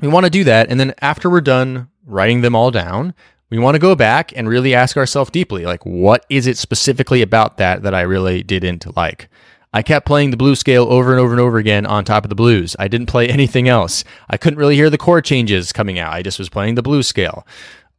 We 0.00 0.08
want 0.08 0.24
to 0.24 0.30
do 0.30 0.44
that. 0.44 0.70
And 0.70 0.78
then 0.78 0.94
after 1.00 1.28
we're 1.28 1.40
done 1.40 1.88
writing 2.06 2.40
them 2.40 2.54
all 2.54 2.70
down, 2.70 3.14
we 3.50 3.58
want 3.58 3.74
to 3.74 3.80
go 3.80 3.94
back 3.94 4.32
and 4.34 4.48
really 4.48 4.74
ask 4.74 4.96
ourselves 4.96 5.30
deeply, 5.30 5.64
like, 5.66 5.84
what 5.84 6.24
is 6.30 6.46
it 6.46 6.56
specifically 6.56 7.22
about 7.22 7.58
that 7.58 7.82
that 7.82 7.94
I 7.94 8.00
really 8.02 8.42
didn't 8.42 8.96
like? 8.96 9.28
I 9.74 9.82
kept 9.82 10.06
playing 10.06 10.30
the 10.30 10.36
blues 10.36 10.58
scale 10.58 10.84
over 10.84 11.12
and 11.12 11.20
over 11.20 11.32
and 11.32 11.40
over 11.40 11.58
again 11.58 11.86
on 11.86 12.04
top 12.04 12.24
of 12.24 12.28
the 12.28 12.34
blues. 12.34 12.76
I 12.78 12.88
didn't 12.88 13.06
play 13.06 13.28
anything 13.28 13.68
else. 13.68 14.04
I 14.28 14.36
couldn't 14.36 14.58
really 14.58 14.76
hear 14.76 14.90
the 14.90 14.98
chord 14.98 15.24
changes 15.24 15.72
coming 15.72 15.98
out. 15.98 16.12
I 16.12 16.22
just 16.22 16.38
was 16.38 16.48
playing 16.48 16.74
the 16.74 16.82
blues 16.82 17.06
scale. 17.06 17.46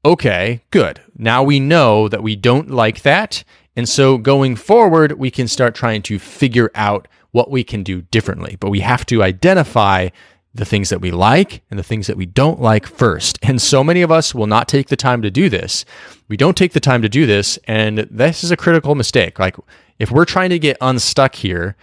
Okay, 0.05 0.61
good. 0.69 1.01
Now 1.17 1.43
we 1.43 1.59
know 1.59 2.07
that 2.09 2.23
we 2.23 2.35
don't 2.35 2.69
like 2.69 3.01
that 3.03 3.43
and 3.75 3.89
so 3.89 4.17
going 4.17 4.55
forward, 4.55 5.13
we 5.13 5.31
can 5.31 5.47
start 5.47 5.75
trying 5.75 6.01
to 6.03 6.19
figure 6.19 6.71
out 6.75 7.07
what 7.31 7.49
we 7.49 7.63
can 7.63 7.83
do 7.83 8.01
differently. 8.03 8.57
But 8.59 8.69
we 8.69 8.81
have 8.81 9.05
to 9.07 9.23
identify 9.23 10.09
the 10.53 10.65
things 10.65 10.89
that 10.89 11.01
we 11.01 11.09
like 11.09 11.63
and 11.71 11.79
the 11.79 11.83
things 11.83 12.05
that 12.05 12.17
we 12.17 12.27
don't 12.27 12.61
like 12.61 12.85
first. 12.85 13.39
And 13.41 13.59
so 13.59 13.83
many 13.83 14.03
of 14.03 14.11
us 14.11 14.35
will 14.35 14.45
not 14.45 14.67
take 14.67 14.89
the 14.89 14.95
time 14.95 15.23
to 15.23 15.31
do 15.31 15.49
this. 15.49 15.83
We 16.27 16.37
don't 16.37 16.55
take 16.55 16.73
the 16.73 16.79
time 16.79 17.01
to 17.01 17.09
do 17.09 17.25
this. 17.25 17.57
And 17.65 17.99
this 18.11 18.43
is 18.43 18.51
a 18.51 18.57
critical 18.57 18.93
mistake. 18.93 19.39
Like, 19.39 19.55
if 19.97 20.11
we're 20.11 20.25
trying 20.25 20.51
to 20.51 20.59
get 20.59 20.77
unstuck 20.79 21.35
here, 21.35 21.75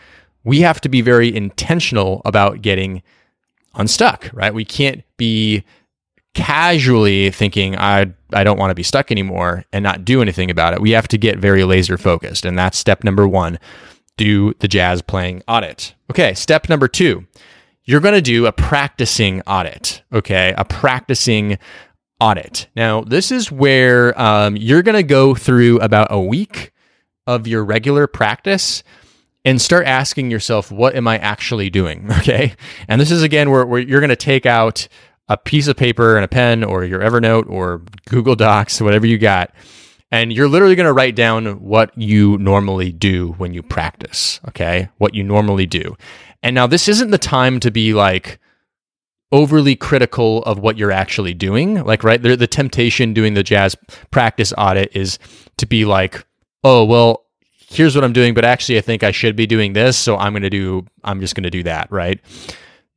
we 0.45 0.61
have 0.61 0.81
to 0.83 0.89
be 0.89 1.01
very 1.01 1.35
intentional 1.35 2.23
about 2.25 2.63
getting 2.63 3.03
unstuck, 3.75 4.31
right? 4.33 4.55
We 4.55 4.65
can't 4.65 5.03
be 5.17 5.65
casually 6.35 7.31
thinking 7.31 7.77
I 7.77 8.13
I 8.33 8.45
don't 8.45 8.59
want 8.59 8.71
to 8.71 8.75
be 8.75 8.83
stuck 8.83 9.11
anymore 9.11 9.65
and 9.73 9.83
not 9.83 10.05
do 10.05 10.23
anything 10.23 10.51
about 10.51 10.75
it. 10.75 10.81
We 10.81 10.93
have 10.93 11.09
to 11.09 11.19
get 11.19 11.39
very 11.39 11.65
laser 11.65 11.99
focused 11.99 12.45
and 12.45 12.59
that's 12.59 12.79
step 12.79 13.05
number 13.05 13.27
1. 13.27 13.59
Do 14.17 14.55
the 14.61 14.69
jazz 14.69 15.03
playing 15.03 15.43
audit. 15.49 15.95
Okay, 16.11 16.35
step 16.35 16.69
number 16.69 16.87
2. 16.87 17.27
You're 17.85 18.01
going 18.01 18.15
to 18.15 18.23
do 18.23 18.47
a 18.47 18.53
practicing 18.53 19.41
audit, 19.43 20.03
okay? 20.13 20.55
A 20.57 20.65
practicing 20.65 21.59
audit. 22.21 22.69
Now, 22.77 23.01
this 23.01 23.33
is 23.33 23.51
where 23.51 24.19
um, 24.21 24.57
you're 24.57 24.83
going 24.83 24.97
to 24.97 25.03
go 25.03 25.35
through 25.35 25.81
about 25.81 26.09
a 26.11 26.21
week 26.21 26.73
of 27.27 27.47
your 27.47 27.65
regular 27.65 28.07
practice 28.07 28.85
and 29.45 29.61
start 29.61 29.87
asking 29.87 30.31
yourself, 30.31 30.71
what 30.71 30.95
am 30.95 31.09
I 31.09 31.19
actually 31.19 31.71
doing? 31.71 32.09
Okay. 32.21 32.55
And 32.87 33.01
this 33.01 33.11
is 33.11 33.23
again 33.23 33.51
where, 33.51 33.65
where 33.65 33.81
you're 33.81 34.01
going 34.01 34.11
to 34.11 34.17
take 34.17 34.45
out 34.45 34.87
a 35.31 35.37
piece 35.37 35.69
of 35.69 35.77
paper 35.77 36.17
and 36.17 36.25
a 36.25 36.29
pen 36.29 36.65
or 36.65 36.85
your 36.85 37.01
Evernote 37.01 37.49
or 37.49 37.83
Google 38.09 38.35
Docs, 38.35 38.81
whatever 38.83 39.07
you 39.07 39.17
got. 39.17 39.55
And 40.11 40.33
you're 40.33 40.49
literally 40.49 40.75
going 40.75 40.89
to 40.89 40.93
write 40.93 41.15
down 41.15 41.61
what 41.61 41.97
you 41.97 42.37
normally 42.39 42.91
do 42.91 43.33
when 43.39 43.55
you 43.55 43.63
practice, 43.63 44.41
okay? 44.49 44.89
What 44.99 45.15
you 45.15 45.23
normally 45.23 45.67
do. 45.67 45.97
And 46.43 46.53
now 46.53 46.67
this 46.67 46.89
isn't 46.89 47.13
the 47.13 47.19
time 47.19 47.61
to 47.61 47.71
be 47.71 47.95
like 47.95 48.41
overly 49.31 49.77
critical 49.77 50.43
of 50.43 50.59
what 50.59 50.77
you're 50.77 50.91
actually 50.91 51.33
doing. 51.33 51.85
Like, 51.85 52.03
right, 52.03 52.21
the, 52.21 52.35
the 52.35 52.49
temptation 52.49 53.15
doing 53.15 53.35
the 53.35 53.45
jazz 53.45 53.77
practice 54.11 54.53
audit 54.59 54.91
is 54.97 55.21
to 55.59 55.67
be 55.67 55.85
like, 55.85 56.27
oh, 56.65 56.85
well, 56.85 57.25
here's 57.69 57.95
what 57.95 58.03
I'm 58.03 58.13
doing, 58.13 58.35
but 58.35 58.45
actually 58.45 58.79
I 58.79 58.81
think 58.81 59.05
I 59.05 59.13
should 59.13 59.37
be 59.37 59.47
doing 59.47 59.75
this. 59.75 59.97
So 59.97 60.17
I'm 60.17 60.33
going 60.33 60.43
to 60.43 60.51
do, 60.51 60.87
I'm 61.05 61.21
just 61.21 61.37
going 61.37 61.45
to 61.45 61.51
do 61.51 61.63
that, 61.63 61.87
right? 61.93 62.19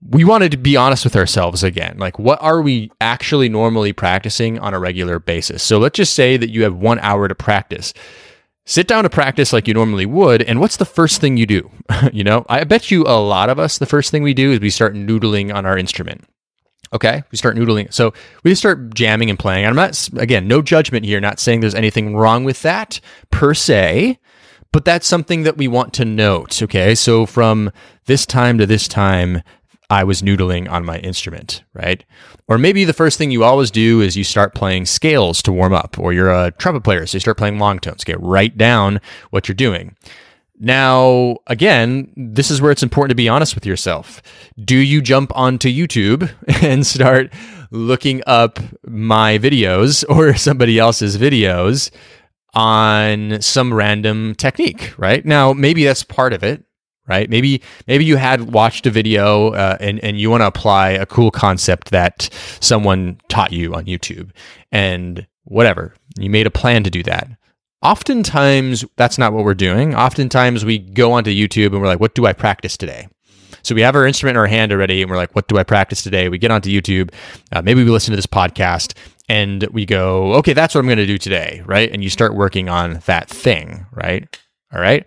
We 0.10 0.24
wanted 0.24 0.52
to 0.52 0.58
be 0.58 0.76
honest 0.76 1.04
with 1.04 1.16
ourselves 1.16 1.64
again. 1.64 1.98
Like, 1.98 2.20
what 2.20 2.42
are 2.42 2.62
we 2.62 2.92
actually 3.00 3.50
normally 3.50 3.94
practicing 3.94 4.60
on 4.60 4.74
a 4.74 4.80
regular 4.80 5.20
basis? 5.20 5.64
So 5.64 5.78
let's 5.78 5.98
just 5.98 6.14
say 6.14 6.38
that 6.38 6.50
you 6.50 6.64
have 6.64 6.76
one 6.76 7.00
hour 7.00 7.28
to 7.28 7.36
practice. 7.36 7.94
Sit 8.66 8.88
down 8.88 9.04
to 9.04 9.10
practice 9.10 9.54
like 9.54 9.68
you 9.68 9.74
normally 9.74 10.06
would. 10.06 10.42
And 10.42 10.60
what's 10.60 10.78
the 10.78 10.86
first 10.86 11.22
thing 11.22 11.38
you 11.38 11.46
do? 11.46 11.70
you 12.14 12.24
know, 12.24 12.46
I 12.50 12.64
bet 12.64 12.92
you 12.92 13.04
a 13.04 13.20
lot 13.20 13.50
of 13.50 13.60
us, 13.60 13.78
the 13.78 13.86
first 13.86 14.12
thing 14.12 14.24
we 14.24 14.34
do 14.34 14.52
is 14.52 14.60
we 14.60 14.70
start 14.70 14.94
noodling 14.94 15.54
on 15.54 15.66
our 15.66 15.78
instrument. 15.78 16.26
Okay. 16.92 17.24
We 17.32 17.38
start 17.38 17.56
noodling. 17.56 17.92
So 17.92 18.14
we 18.44 18.52
just 18.52 18.62
start 18.62 18.94
jamming 18.94 19.30
and 19.30 19.40
playing. 19.40 19.66
I'm 19.66 19.76
not, 19.76 20.10
again, 20.18 20.48
no 20.48 20.62
judgment 20.62 21.06
here, 21.06 21.20
not 21.20 21.40
saying 21.40 21.60
there's 21.60 21.76
anything 21.76 22.16
wrong 22.16 22.44
with 22.44 22.62
that 22.62 23.00
per 23.32 23.54
se 23.54 24.20
but 24.74 24.84
that's 24.84 25.08
something 25.08 25.44
that 25.44 25.56
we 25.56 25.70
want 25.70 25.94
to 25.94 26.04
note. 26.04 26.62
Okay. 26.62 26.96
So 26.96 27.26
from 27.26 27.72
this 28.06 28.26
time 28.26 28.58
to 28.58 28.66
this 28.66 28.90
time, 28.90 29.42
I 29.94 30.04
was 30.04 30.24
noodling 30.24 30.68
on 30.72 30.84
my 30.84 30.98
instrument, 30.98 31.64
right? 31.76 32.04
Or 32.48 32.58
maybe 32.58 32.84
the 32.84 32.94
first 32.94 33.20
thing 33.20 33.30
you 33.30 33.44
always 33.44 33.70
do 33.70 34.02
is 34.02 34.18
you 34.18 34.24
start 34.24 34.56
playing 34.56 34.88
scales 34.88 35.44
to 35.44 35.52
warm 35.52 35.72
up, 35.72 36.00
or 36.00 36.12
you're 36.12 36.32
a 36.32 36.50
trumpet 36.50 36.84
player, 36.84 37.06
so 37.06 37.16
you 37.16 37.20
start 37.20 37.38
playing 37.38 37.60
long 37.60 37.78
tones. 37.78 38.04
Get 38.04 38.20
right 38.20 38.58
down 38.58 39.00
what 39.30 39.48
you're 39.48 39.54
doing. 39.54 39.96
Now, 40.60 41.38
again, 41.46 42.12
this 42.18 42.50
is 42.50 42.60
where 42.60 42.72
it's 42.72 42.82
important 42.82 43.12
to 43.12 43.16
be 43.16 43.30
honest 43.30 43.54
with 43.54 43.68
yourself. 43.68 44.24
Do 44.60 44.78
you 44.78 45.00
jump 45.00 45.32
onto 45.36 45.70
YouTube 45.70 46.28
and 46.64 46.88
start 46.88 47.32
looking 47.70 48.24
up 48.26 48.60
my 48.88 49.38
videos 49.38 50.04
or 50.10 50.34
somebody 50.34 50.80
else's 50.80 51.20
videos 51.20 51.92
on 52.56 53.40
some 53.44 53.72
random 53.72 54.34
technique, 54.34 54.92
right? 54.98 55.24
Now, 55.24 55.54
maybe 55.54 55.86
that's 55.86 56.02
part 56.02 56.34
of 56.34 56.44
it, 56.44 56.66
right? 57.08 57.30
Maybe 57.30 57.62
maybe 57.88 58.06
you 58.06 58.18
had 58.18 58.54
watched 58.54 58.86
a 58.86 58.92
video 58.92 59.50
uh, 59.50 59.78
and 59.80 60.00
and 60.00 60.20
you 60.20 60.30
want 60.30 60.42
to 60.42 60.48
apply 60.48 60.90
a 60.92 61.06
cool 61.06 61.32
concept 61.32 61.92
that 61.92 62.30
someone 62.60 63.20
taught 63.30 63.52
you 63.52 63.74
on 63.74 63.86
YouTube, 63.86 64.32
and 64.72 65.28
whatever 65.46 65.94
you 66.18 66.30
made 66.30 66.48
a 66.48 66.52
plan 66.52 66.84
to 66.84 66.90
do 66.90 67.04
that. 67.04 67.30
Oftentimes, 67.82 68.86
that's 68.96 69.18
not 69.18 69.34
what 69.34 69.44
we're 69.44 69.54
doing. 69.54 69.94
Oftentimes, 69.94 70.64
we 70.64 70.80
go 70.80 71.12
onto 71.12 71.32
YouTube 71.32 71.68
and 71.68 71.82
we're 71.82 71.88
like, 71.88 72.00
"What 72.00 72.16
do 72.16 72.26
I 72.26 72.34
practice 72.34 72.78
today?" 72.78 73.08
So 73.62 73.76
we 73.76 73.82
have 73.82 73.96
our 73.96 74.06
instrument 74.06 74.36
in 74.36 74.40
our 74.40 74.48
hand 74.48 74.72
already, 74.72 75.02
and 75.02 75.12
we're 75.12 75.18
like, 75.18 75.36
"What 75.36 75.48
do 75.48 75.58
I 75.58 75.64
practice 75.64 76.02
today?" 76.02 76.30
We 76.30 76.38
get 76.38 76.52
onto 76.52 76.70
YouTube. 76.70 77.12
Uh, 77.52 77.62
maybe 77.62 77.84
we 77.84 77.90
listen 77.90 78.12
to 78.12 78.16
this 78.16 78.26
podcast, 78.26 78.94
and 79.28 79.64
we 79.72 79.86
go, 79.86 80.34
"Okay, 80.36 80.54
that's 80.54 80.74
what 80.74 80.80
I'm 80.80 80.88
going 80.88 80.98
to 80.98 81.06
do 81.06 81.18
today," 81.18 81.62
right? 81.66 81.92
And 81.92 82.02
you 82.02 82.10
start 82.10 82.36
working 82.36 82.70
on 82.70 83.02
that 83.06 83.30
thing, 83.30 83.86
right? 83.92 84.40
All 84.74 84.80
right 84.80 85.06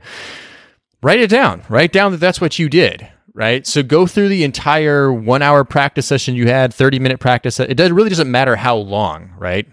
write 1.07 1.21
it 1.21 1.31
down. 1.31 1.63
Write 1.69 1.93
down 1.93 2.11
that 2.11 2.19
that's 2.19 2.41
what 2.41 2.59
you 2.59 2.69
did. 2.69 3.09
Right. 3.33 3.67
So 3.67 3.83
go 3.83 4.07
through 4.07 4.29
the 4.29 4.45
entire 4.45 5.13
one 5.13 5.43
hour 5.43 5.63
practice 5.63 6.07
session 6.07 6.35
you 6.35 6.49
had, 6.49 6.75
30 6.75 6.99
minute 6.99 7.21
practice. 7.21 7.61
It 7.61 7.79
really 7.79 8.09
doesn't 8.09 8.31
matter 8.31 8.57
how 8.57 8.77
long. 8.77 9.33
Right. 9.39 9.69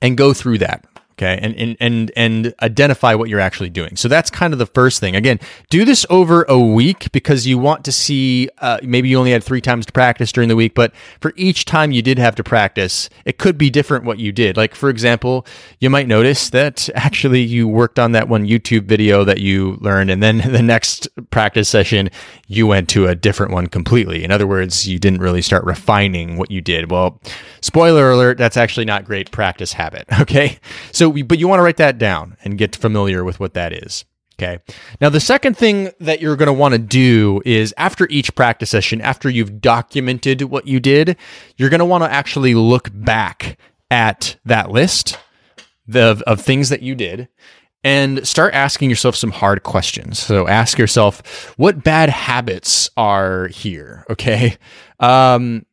And 0.00 0.16
go 0.16 0.32
through 0.32 0.58
that 0.58 0.86
okay 1.16 1.38
and, 1.40 1.54
and 1.56 1.76
and 1.80 2.12
and 2.16 2.54
identify 2.62 3.14
what 3.14 3.28
you're 3.28 3.40
actually 3.40 3.70
doing. 3.70 3.96
So 3.96 4.08
that's 4.08 4.30
kind 4.30 4.52
of 4.52 4.58
the 4.58 4.66
first 4.66 5.00
thing. 5.00 5.16
Again 5.16 5.38
do 5.70 5.84
this 5.84 6.04
over 6.10 6.42
a 6.48 6.58
week 6.58 7.10
because 7.12 7.46
you 7.46 7.58
want 7.58 7.84
to 7.84 7.92
see 7.92 8.48
uh, 8.58 8.78
maybe 8.82 9.08
you 9.08 9.18
only 9.18 9.32
had 9.32 9.42
three 9.42 9.60
times 9.60 9.86
to 9.86 9.92
practice 9.92 10.32
during 10.32 10.48
the 10.48 10.56
week 10.56 10.74
but 10.74 10.92
for 11.20 11.32
each 11.36 11.64
time 11.64 11.92
you 11.92 12.02
did 12.02 12.18
have 12.18 12.34
to 12.34 12.44
practice 12.44 13.08
it 13.24 13.38
could 13.38 13.56
be 13.56 13.70
different 13.70 14.04
what 14.04 14.18
you 14.18 14.32
did. 14.32 14.56
Like 14.56 14.74
for 14.74 14.88
example 14.88 15.46
you 15.80 15.90
might 15.90 16.08
notice 16.08 16.50
that 16.50 16.88
actually 16.94 17.42
you 17.42 17.68
worked 17.68 17.98
on 17.98 18.12
that 18.12 18.28
one 18.28 18.46
youtube 18.46 18.84
video 18.84 19.24
that 19.24 19.38
you 19.38 19.78
learned 19.80 20.10
and 20.10 20.22
then 20.22 20.38
the 20.52 20.62
next 20.62 21.08
practice 21.30 21.68
session 21.68 22.10
you 22.46 22.66
went 22.66 22.88
to 22.90 23.06
a 23.06 23.14
different 23.14 23.52
one 23.52 23.66
completely. 23.66 24.24
In 24.24 24.30
other 24.30 24.46
words 24.46 24.86
you 24.88 24.98
didn't 24.98 25.20
really 25.20 25.42
start 25.42 25.64
refining 25.64 26.36
what 26.36 26.50
you 26.50 26.60
did. 26.60 26.90
Well 26.90 27.20
spoiler 27.60 28.10
alert 28.10 28.38
that's 28.38 28.56
actually 28.56 28.86
not 28.86 29.04
great 29.04 29.30
practice 29.30 29.72
habit 29.72 30.06
okay? 30.20 30.58
So 30.92 31.03
so, 31.12 31.22
but 31.24 31.38
you 31.38 31.48
want 31.48 31.58
to 31.58 31.64
write 31.64 31.76
that 31.78 31.98
down 31.98 32.36
and 32.44 32.58
get 32.58 32.76
familiar 32.76 33.24
with 33.24 33.40
what 33.40 33.54
that 33.54 33.72
is. 33.72 34.04
Okay. 34.36 34.58
Now, 35.00 35.10
the 35.10 35.20
second 35.20 35.56
thing 35.56 35.90
that 36.00 36.20
you're 36.20 36.36
going 36.36 36.48
to 36.48 36.52
want 36.52 36.72
to 36.72 36.78
do 36.78 37.40
is 37.44 37.72
after 37.76 38.08
each 38.10 38.34
practice 38.34 38.70
session, 38.70 39.00
after 39.00 39.30
you've 39.30 39.60
documented 39.60 40.42
what 40.42 40.66
you 40.66 40.80
did, 40.80 41.16
you're 41.56 41.70
going 41.70 41.78
to 41.78 41.84
want 41.84 42.02
to 42.02 42.10
actually 42.10 42.54
look 42.54 42.90
back 42.92 43.58
at 43.90 44.36
that 44.44 44.70
list 44.70 45.18
of, 45.94 46.22
of 46.22 46.40
things 46.40 46.68
that 46.70 46.82
you 46.82 46.96
did 46.96 47.28
and 47.84 48.26
start 48.26 48.54
asking 48.54 48.90
yourself 48.90 49.14
some 49.14 49.30
hard 49.30 49.62
questions. 49.62 50.18
So 50.18 50.48
ask 50.48 50.78
yourself, 50.78 51.54
what 51.56 51.84
bad 51.84 52.08
habits 52.08 52.90
are 52.96 53.46
here? 53.48 54.04
Okay. 54.10 54.56
Um, 54.98 55.64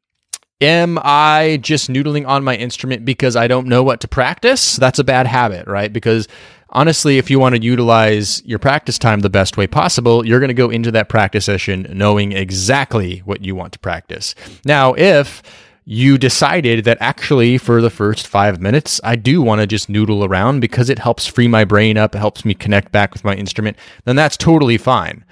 Am 0.61 0.99
I 1.01 1.57
just 1.61 1.89
noodling 1.89 2.27
on 2.27 2.43
my 2.43 2.55
instrument 2.55 3.03
because 3.03 3.35
I 3.35 3.47
don't 3.47 3.65
know 3.65 3.81
what 3.81 3.99
to 4.01 4.07
practice? 4.07 4.75
That's 4.75 4.99
a 4.99 5.03
bad 5.03 5.25
habit, 5.25 5.65
right? 5.67 5.91
Because 5.91 6.27
honestly, 6.69 7.17
if 7.17 7.31
you 7.31 7.39
want 7.39 7.55
to 7.55 7.61
utilize 7.61 8.43
your 8.45 8.59
practice 8.59 8.99
time 8.99 9.21
the 9.21 9.29
best 9.29 9.57
way 9.57 9.65
possible, 9.65 10.23
you're 10.23 10.39
going 10.39 10.49
to 10.49 10.53
go 10.53 10.69
into 10.69 10.91
that 10.91 11.09
practice 11.09 11.45
session 11.45 11.87
knowing 11.91 12.31
exactly 12.31 13.19
what 13.19 13.43
you 13.43 13.55
want 13.55 13.73
to 13.73 13.79
practice. 13.79 14.35
Now, 14.63 14.93
if 14.93 15.41
you 15.85 16.19
decided 16.19 16.85
that 16.85 16.99
actually 17.01 17.57
for 17.57 17.81
the 17.81 17.89
first 17.89 18.27
five 18.27 18.61
minutes, 18.61 19.01
I 19.03 19.15
do 19.15 19.41
want 19.41 19.61
to 19.61 19.67
just 19.67 19.89
noodle 19.89 20.23
around 20.23 20.59
because 20.59 20.91
it 20.91 20.99
helps 20.99 21.25
free 21.25 21.47
my 21.47 21.65
brain 21.65 21.97
up, 21.97 22.13
it 22.13 22.19
helps 22.19 22.45
me 22.45 22.53
connect 22.53 22.91
back 22.91 23.13
with 23.13 23.23
my 23.23 23.33
instrument, 23.33 23.77
then 24.05 24.15
that's 24.15 24.37
totally 24.37 24.77
fine. 24.77 25.25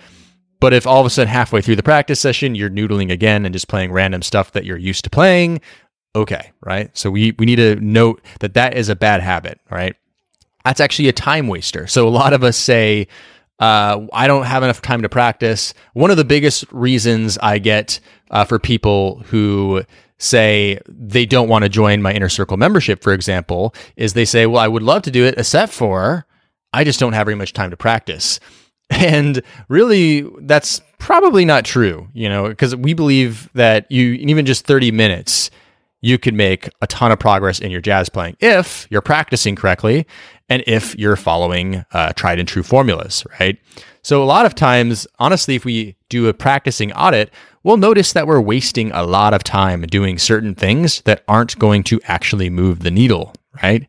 But 0.59 0.73
if 0.73 0.85
all 0.85 0.99
of 0.99 1.05
a 1.05 1.09
sudden 1.09 1.31
halfway 1.31 1.61
through 1.61 1.77
the 1.77 1.83
practice 1.83 2.19
session 2.19 2.55
you're 2.55 2.69
noodling 2.69 3.11
again 3.11 3.45
and 3.45 3.53
just 3.53 3.67
playing 3.67 3.91
random 3.91 4.21
stuff 4.21 4.51
that 4.51 4.65
you're 4.65 4.77
used 4.77 5.03
to 5.05 5.09
playing, 5.09 5.61
okay, 6.15 6.51
right? 6.61 6.95
So 6.97 7.09
we 7.09 7.33
we 7.37 7.45
need 7.45 7.57
to 7.57 7.75
note 7.75 8.21
that 8.39 8.53
that 8.55 8.75
is 8.75 8.89
a 8.89 8.95
bad 8.95 9.21
habit, 9.21 9.59
right? 9.69 9.95
That's 10.65 10.79
actually 10.79 11.07
a 11.07 11.13
time 11.13 11.47
waster. 11.47 11.87
So 11.87 12.07
a 12.07 12.09
lot 12.09 12.33
of 12.33 12.43
us 12.43 12.57
say, 12.57 13.07
uh, 13.59 14.05
I 14.13 14.27
don't 14.27 14.45
have 14.45 14.63
enough 14.63 14.81
time 14.81 15.01
to 15.01 15.09
practice. 15.09 15.73
One 15.93 16.11
of 16.11 16.17
the 16.17 16.25
biggest 16.25 16.65
reasons 16.71 17.37
I 17.37 17.59
get 17.59 17.99
uh, 18.29 18.45
for 18.45 18.59
people 18.59 19.21
who 19.27 19.83
say 20.17 20.79
they 20.87 21.25
don't 21.25 21.47
want 21.47 21.63
to 21.63 21.69
join 21.69 22.01
my 22.01 22.13
inner 22.13 22.29
circle 22.29 22.57
membership, 22.57 23.01
for 23.01 23.13
example, 23.13 23.73
is 23.95 24.13
they 24.13 24.25
say, 24.25 24.45
well, 24.45 24.61
I 24.61 24.67
would 24.67 24.83
love 24.83 25.01
to 25.03 25.11
do 25.11 25.25
it, 25.25 25.35
except 25.37 25.73
for 25.73 26.25
I 26.73 26.83
just 26.83 26.99
don't 26.99 27.13
have 27.13 27.25
very 27.25 27.35
much 27.35 27.53
time 27.53 27.71
to 27.71 27.77
practice. 27.77 28.39
And 28.99 29.43
really, 29.67 30.21
that's 30.41 30.81
probably 30.97 31.45
not 31.45 31.63
true, 31.63 32.07
you 32.13 32.27
know, 32.27 32.49
because 32.49 32.75
we 32.75 32.93
believe 32.93 33.49
that 33.53 33.89
you, 33.91 34.13
even 34.13 34.45
just 34.45 34.65
30 34.65 34.91
minutes, 34.91 35.51
you 36.01 36.17
could 36.17 36.33
make 36.33 36.69
a 36.81 36.87
ton 36.87 37.11
of 37.11 37.19
progress 37.19 37.59
in 37.59 37.71
your 37.71 37.81
jazz 37.81 38.09
playing 38.09 38.35
if 38.39 38.87
you're 38.89 39.01
practicing 39.01 39.55
correctly 39.55 40.05
and 40.49 40.63
if 40.65 40.97
you're 40.97 41.15
following 41.15 41.85
uh, 41.91 42.13
tried 42.13 42.39
and 42.39 42.47
true 42.47 42.63
formulas, 42.63 43.25
right? 43.39 43.59
So, 44.01 44.23
a 44.23 44.25
lot 44.25 44.45
of 44.45 44.55
times, 44.55 45.05
honestly, 45.19 45.55
if 45.55 45.65
we 45.65 45.95
do 46.07 46.27
a 46.27 46.33
practicing 46.33 46.91
audit, 46.93 47.31
we'll 47.63 47.77
notice 47.77 48.13
that 48.13 48.27
we're 48.27 48.41
wasting 48.41 48.91
a 48.91 49.03
lot 49.03 49.33
of 49.33 49.43
time 49.43 49.81
doing 49.83 50.17
certain 50.17 50.55
things 50.55 51.01
that 51.01 51.23
aren't 51.27 51.59
going 51.59 51.83
to 51.83 51.99
actually 52.05 52.49
move 52.49 52.79
the 52.79 52.91
needle 52.91 53.33
right? 53.61 53.87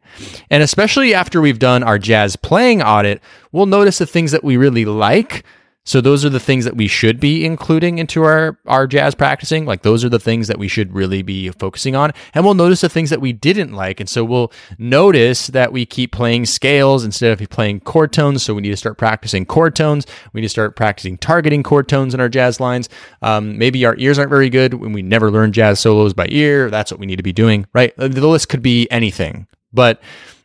And 0.51 0.63
especially 0.63 1.15
after 1.15 1.41
we've 1.41 1.59
done 1.59 1.83
our 1.83 1.99
jazz 1.99 2.37
playing 2.37 2.83
audit, 2.83 3.23
we'll 3.53 3.67
notice 3.67 3.99
the 3.99 4.07
things 4.07 4.31
that 4.33 4.45
we 4.45 4.57
really 4.57 4.85
like. 4.85 5.45
So 5.91 6.01
those 6.01 6.27
are 6.27 6.31
the 6.31 6.39
things 6.39 6.67
that 6.67 6.77
we 6.77 6.87
should 6.87 7.19
be 7.19 7.45
including 7.45 7.99
into 7.99 8.23
our, 8.23 8.59
our 8.67 8.87
jazz 8.87 9.15
practicing. 9.15 9.65
Like 9.65 9.83
those 9.83 10.05
are 10.05 10.11
the 10.11 10.21
things 10.21 10.47
that 10.49 10.59
we 10.59 10.69
should 10.69 10.93
really 10.93 11.23
be 11.23 11.49
focusing 11.51 11.97
on. 11.97 12.13
And 12.35 12.45
we'll 12.45 12.55
notice 12.55 12.83
the 12.83 12.89
things 12.89 13.09
that 13.11 13.21
we 13.21 13.33
didn't 13.33 13.73
like. 13.73 13.99
And 13.99 14.09
so 14.09 14.23
we'll 14.23 14.53
notice 14.79 15.47
that 15.49 15.73
we 15.73 15.87
keep 15.87 16.13
playing 16.13 16.47
scales 16.47 17.03
instead 17.03 17.41
of 17.41 17.51
playing 17.51 17.81
chord 17.81 18.13
tones. 18.13 18.43
So 18.43 18.55
we 18.55 18.61
need 18.61 18.71
to 18.71 18.77
start 18.77 18.99
practicing 18.99 19.47
chord 19.47 19.75
tones. 19.75 20.07
We 20.33 20.43
need 20.43 20.47
to 20.47 20.51
start 20.51 20.77
practicing 20.77 21.17
targeting 21.17 21.63
chord 21.63 21.89
tones 21.89 22.13
in 22.13 22.21
our 22.21 22.29
jazz 22.29 22.61
lines. 22.61 22.89
Um, 23.23 23.57
maybe 23.57 23.85
our 23.87 23.97
ears 23.97 24.19
aren't 24.19 24.31
very 24.31 24.51
good 24.51 24.75
when 24.75 24.93
we 24.93 25.03
never 25.03 25.31
learn 25.31 25.51
jazz 25.51 25.81
solos 25.81 26.13
by 26.13 26.27
ear. 26.29 26.71
That's 26.71 26.93
what 26.93 27.01
we 27.01 27.07
need 27.07 27.17
to 27.17 27.23
be 27.23 27.33
doing, 27.33 27.67
right? 27.73 27.97
The 27.97 28.29
list 28.29 28.51
could 28.51 28.63
be 28.63 28.89
anything. 28.91 29.47
But 29.73 30.01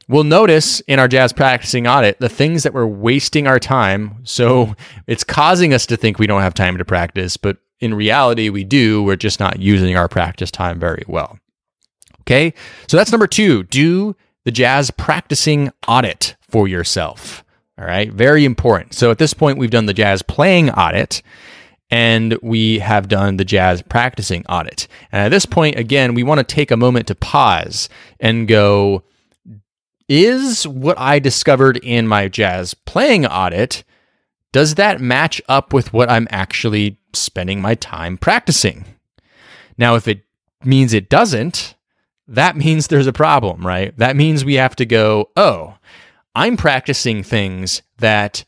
we'll 0.07 0.23
notice 0.23 0.79
in 0.81 0.99
our 0.99 1.07
jazz 1.07 1.33
practicing 1.33 1.87
audit 1.87 2.19
the 2.19 2.29
things 2.29 2.63
that 2.63 2.73
we're 2.73 2.85
wasting 2.85 3.47
our 3.47 3.59
time. 3.59 4.17
So 4.23 4.75
it's 5.07 5.23
causing 5.23 5.73
us 5.73 5.85
to 5.87 5.97
think 5.97 6.19
we 6.19 6.27
don't 6.27 6.41
have 6.41 6.53
time 6.53 6.77
to 6.77 6.85
practice, 6.85 7.37
but 7.37 7.57
in 7.79 7.93
reality, 7.93 8.49
we 8.49 8.63
do. 8.63 9.03
We're 9.03 9.15
just 9.15 9.39
not 9.39 9.59
using 9.59 9.97
our 9.97 10.07
practice 10.07 10.51
time 10.51 10.79
very 10.79 11.03
well. 11.07 11.37
Okay. 12.21 12.53
So 12.87 12.97
that's 12.97 13.11
number 13.11 13.27
two. 13.27 13.63
Do 13.63 14.15
the 14.45 14.51
jazz 14.51 14.91
practicing 14.91 15.71
audit 15.87 16.35
for 16.41 16.67
yourself. 16.67 17.43
All 17.77 17.85
right. 17.85 18.11
Very 18.11 18.45
important. 18.45 18.93
So 18.93 19.11
at 19.11 19.17
this 19.17 19.33
point, 19.33 19.57
we've 19.57 19.69
done 19.69 19.85
the 19.85 19.93
jazz 19.93 20.21
playing 20.21 20.69
audit 20.71 21.21
and 21.91 22.37
we 22.41 22.79
have 22.79 23.07
done 23.07 23.37
the 23.37 23.45
jazz 23.45 23.81
practicing 23.81 24.45
audit. 24.47 24.87
And 25.11 25.21
at 25.21 25.29
this 25.29 25.45
point, 25.45 25.77
again, 25.77 26.13
we 26.13 26.23
want 26.23 26.39
to 26.39 26.55
take 26.55 26.71
a 26.71 26.77
moment 26.77 27.07
to 27.07 27.15
pause 27.15 27.89
and 28.19 28.47
go, 28.47 29.03
is 30.07 30.67
what 30.67 30.99
I 30.99 31.19
discovered 31.19 31.77
in 31.77 32.07
my 32.07 32.27
jazz 32.27 32.73
playing 32.73 33.25
audit, 33.25 33.83
does 34.51 34.75
that 34.75 35.01
match 35.01 35.41
up 35.49 35.73
with 35.73 35.93
what 35.93 36.09
I'm 36.09 36.27
actually 36.31 36.97
spending 37.13 37.61
my 37.61 37.75
time 37.75 38.17
practicing? 38.17 38.85
Now, 39.77 39.95
if 39.95 40.07
it 40.07 40.23
means 40.63 40.93
it 40.93 41.09
doesn't, 41.09 41.75
that 42.27 42.55
means 42.55 42.87
there's 42.87 43.07
a 43.07 43.13
problem, 43.13 43.65
right? 43.65 43.95
That 43.97 44.15
means 44.15 44.45
we 44.45 44.55
have 44.55 44.75
to 44.77 44.85
go, 44.85 45.29
oh, 45.35 45.75
I'm 46.33 46.57
practicing 46.57 47.23
things 47.23 47.81
that 47.97 48.45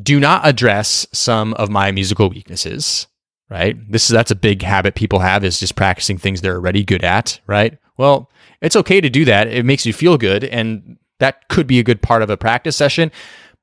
do 0.00 0.20
not 0.20 0.46
address 0.46 1.06
some 1.12 1.54
of 1.54 1.70
my 1.70 1.92
musical 1.92 2.30
weaknesses, 2.30 3.06
right? 3.48 3.76
This 3.90 4.04
is 4.04 4.10
that's 4.10 4.30
a 4.30 4.36
big 4.36 4.62
habit 4.62 4.94
people 4.94 5.18
have 5.18 5.44
is 5.44 5.60
just 5.60 5.76
practicing 5.76 6.18
things 6.18 6.40
they're 6.40 6.56
already 6.56 6.84
good 6.84 7.04
at, 7.04 7.40
right? 7.46 7.78
Well, 7.96 8.30
it's 8.60 8.76
okay 8.76 9.00
to 9.00 9.10
do 9.10 9.24
that. 9.24 9.48
It 9.48 9.64
makes 9.64 9.86
you 9.86 9.92
feel 9.92 10.18
good. 10.18 10.44
And 10.44 10.98
that 11.18 11.48
could 11.48 11.66
be 11.66 11.78
a 11.78 11.84
good 11.84 12.02
part 12.02 12.22
of 12.22 12.30
a 12.30 12.36
practice 12.36 12.76
session. 12.76 13.10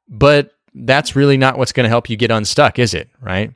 But 0.07 0.51
that's 0.73 1.15
really 1.15 1.37
not 1.37 1.57
what's 1.57 1.71
going 1.71 1.85
to 1.85 1.89
help 1.89 2.09
you 2.09 2.17
get 2.17 2.31
unstuck, 2.31 2.79
is 2.79 2.93
it? 2.93 3.09
Right? 3.21 3.53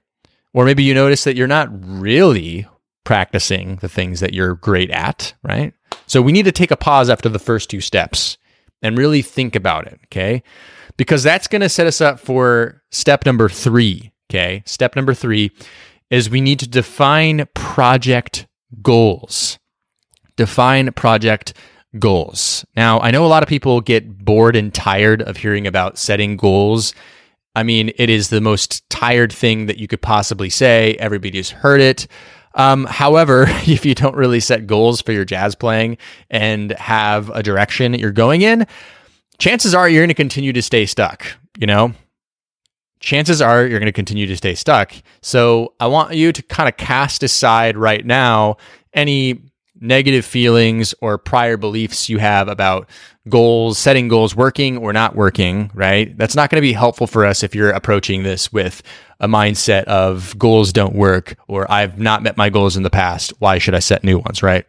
Or 0.54 0.66
maybe 0.66 0.84
you 0.84 0.94
notice 0.94 1.24
that 1.24 1.36
you're 1.36 1.48
not 1.48 1.70
really 1.72 2.68
practicing 3.04 3.78
the 3.78 3.90
things 3.90 4.20
that 4.20 4.34
you're 4.34 4.56
great 4.56 4.92
at, 4.92 5.34
right? 5.44 5.74
So 6.08 6.22
we 6.22 6.32
need 6.32 6.46
to 6.46 6.52
take 6.52 6.72
a 6.72 6.78
pause 6.78 7.10
after 7.10 7.30
the 7.30 7.40
first 7.40 7.70
two 7.70 7.82
steps 7.82 8.38
and 8.82 8.98
really 8.98 9.22
think 9.22 9.56
about 9.56 9.88
it, 9.88 10.00
okay? 10.06 10.44
Because 10.98 11.24
that's 11.24 11.48
going 11.48 11.62
to 11.62 11.70
set 11.70 11.88
us 11.88 12.02
up 12.02 12.20
for 12.20 12.82
step 12.92 13.26
number 13.26 13.48
three, 13.50 14.12
okay? 14.30 14.64
Step 14.66 14.96
number 14.96 15.14
three 15.14 15.52
is 16.10 16.30
we 16.30 16.42
need 16.42 16.60
to 16.60 16.68
define 16.68 17.48
project 17.54 18.48
goals. 18.82 19.58
Define 20.42 20.92
project 20.94 21.54
goals. 22.00 22.66
Now, 22.76 23.00
I 23.00 23.12
know 23.12 23.24
a 23.24 23.28
lot 23.28 23.44
of 23.44 23.48
people 23.48 23.80
get 23.80 24.26
bored 24.26 24.56
and 24.56 24.74
tired 24.74 25.22
of 25.22 25.38
hearing 25.38 25.68
about 25.68 26.00
setting 26.00 26.36
goals. 26.36 26.96
I 27.56 27.62
mean, 27.62 27.92
it 27.96 28.10
is 28.10 28.30
the 28.30 28.42
most 28.42 28.90
tired 28.90 29.32
thing 29.32 29.68
that 29.68 29.78
you 29.78 29.88
could 29.88 30.02
possibly 30.02 30.50
say. 30.50 30.96
Everybody's 30.96 31.52
heard 31.52 31.80
it. 31.80 32.08
Um, 32.56 32.86
however, 32.86 33.46
if 33.68 33.86
you 33.86 33.94
don't 33.94 34.16
really 34.16 34.40
set 34.40 34.66
goals 34.66 35.00
for 35.00 35.12
your 35.12 35.26
jazz 35.26 35.54
playing 35.54 36.00
and 36.32 36.72
have 36.72 37.30
a 37.30 37.44
direction 37.44 37.92
that 37.92 38.02
you're 38.02 38.12
going 38.12 38.42
in, 38.42 38.66
chances 39.38 39.76
are 39.76 39.88
you're 39.88 40.02
going 40.02 40.08
to 40.08 40.16
continue 40.16 40.54
to 40.54 40.62
stay 40.64 40.88
stuck, 40.88 41.24
you 41.60 41.68
know? 41.68 41.94
Chances 43.00 43.44
are 43.44 43.62
you're 43.68 43.78
going 43.78 43.86
to 43.86 43.92
continue 43.92 44.26
to 44.26 44.38
stay 44.38 44.56
stuck. 44.56 44.92
So 45.22 45.76
I 45.80 45.86
want 45.86 46.16
you 46.16 46.32
to 46.32 46.42
kind 46.42 46.68
of 46.68 46.78
cast 46.78 47.22
aside 47.22 47.78
right 47.78 48.04
now 48.04 48.58
any 48.92 49.40
negative 49.82 50.24
feelings 50.24 50.94
or 51.02 51.18
prior 51.18 51.58
beliefs 51.58 52.08
you 52.08 52.20
have 52.20 52.48
about 52.48 52.88
goals, 53.28 53.78
setting 53.78 54.08
goals 54.08 54.36
working 54.36 54.78
or 54.78 54.94
not 54.94 55.16
working, 55.16 55.72
right? 55.74 56.16
That's 56.18 56.36
not 56.36 56.50
going 56.50 56.62
to 56.62 56.68
be 56.68 56.74
helpful 56.74 57.08
for 57.08 57.26
us 57.26 57.44
if 57.44 57.54
you're 57.54 57.72
approaching 57.72 58.24
this 58.24 58.54
with 58.54 58.82
a 59.20 59.28
mindset 59.28 59.84
of 59.86 60.38
goals 60.38 60.72
don't 60.72 60.96
work 60.96 61.36
or 61.48 61.70
I've 61.72 62.00
not 62.00 62.24
met 62.24 62.38
my 62.38 62.50
goals 62.50 62.78
in 62.78 62.84
the 62.84 62.90
past. 62.90 63.34
Why 63.40 63.58
should 63.58 63.76
I 63.76 63.80
set 63.80 64.04
new 64.04 64.20
ones, 64.20 64.42
right? 64.42 64.66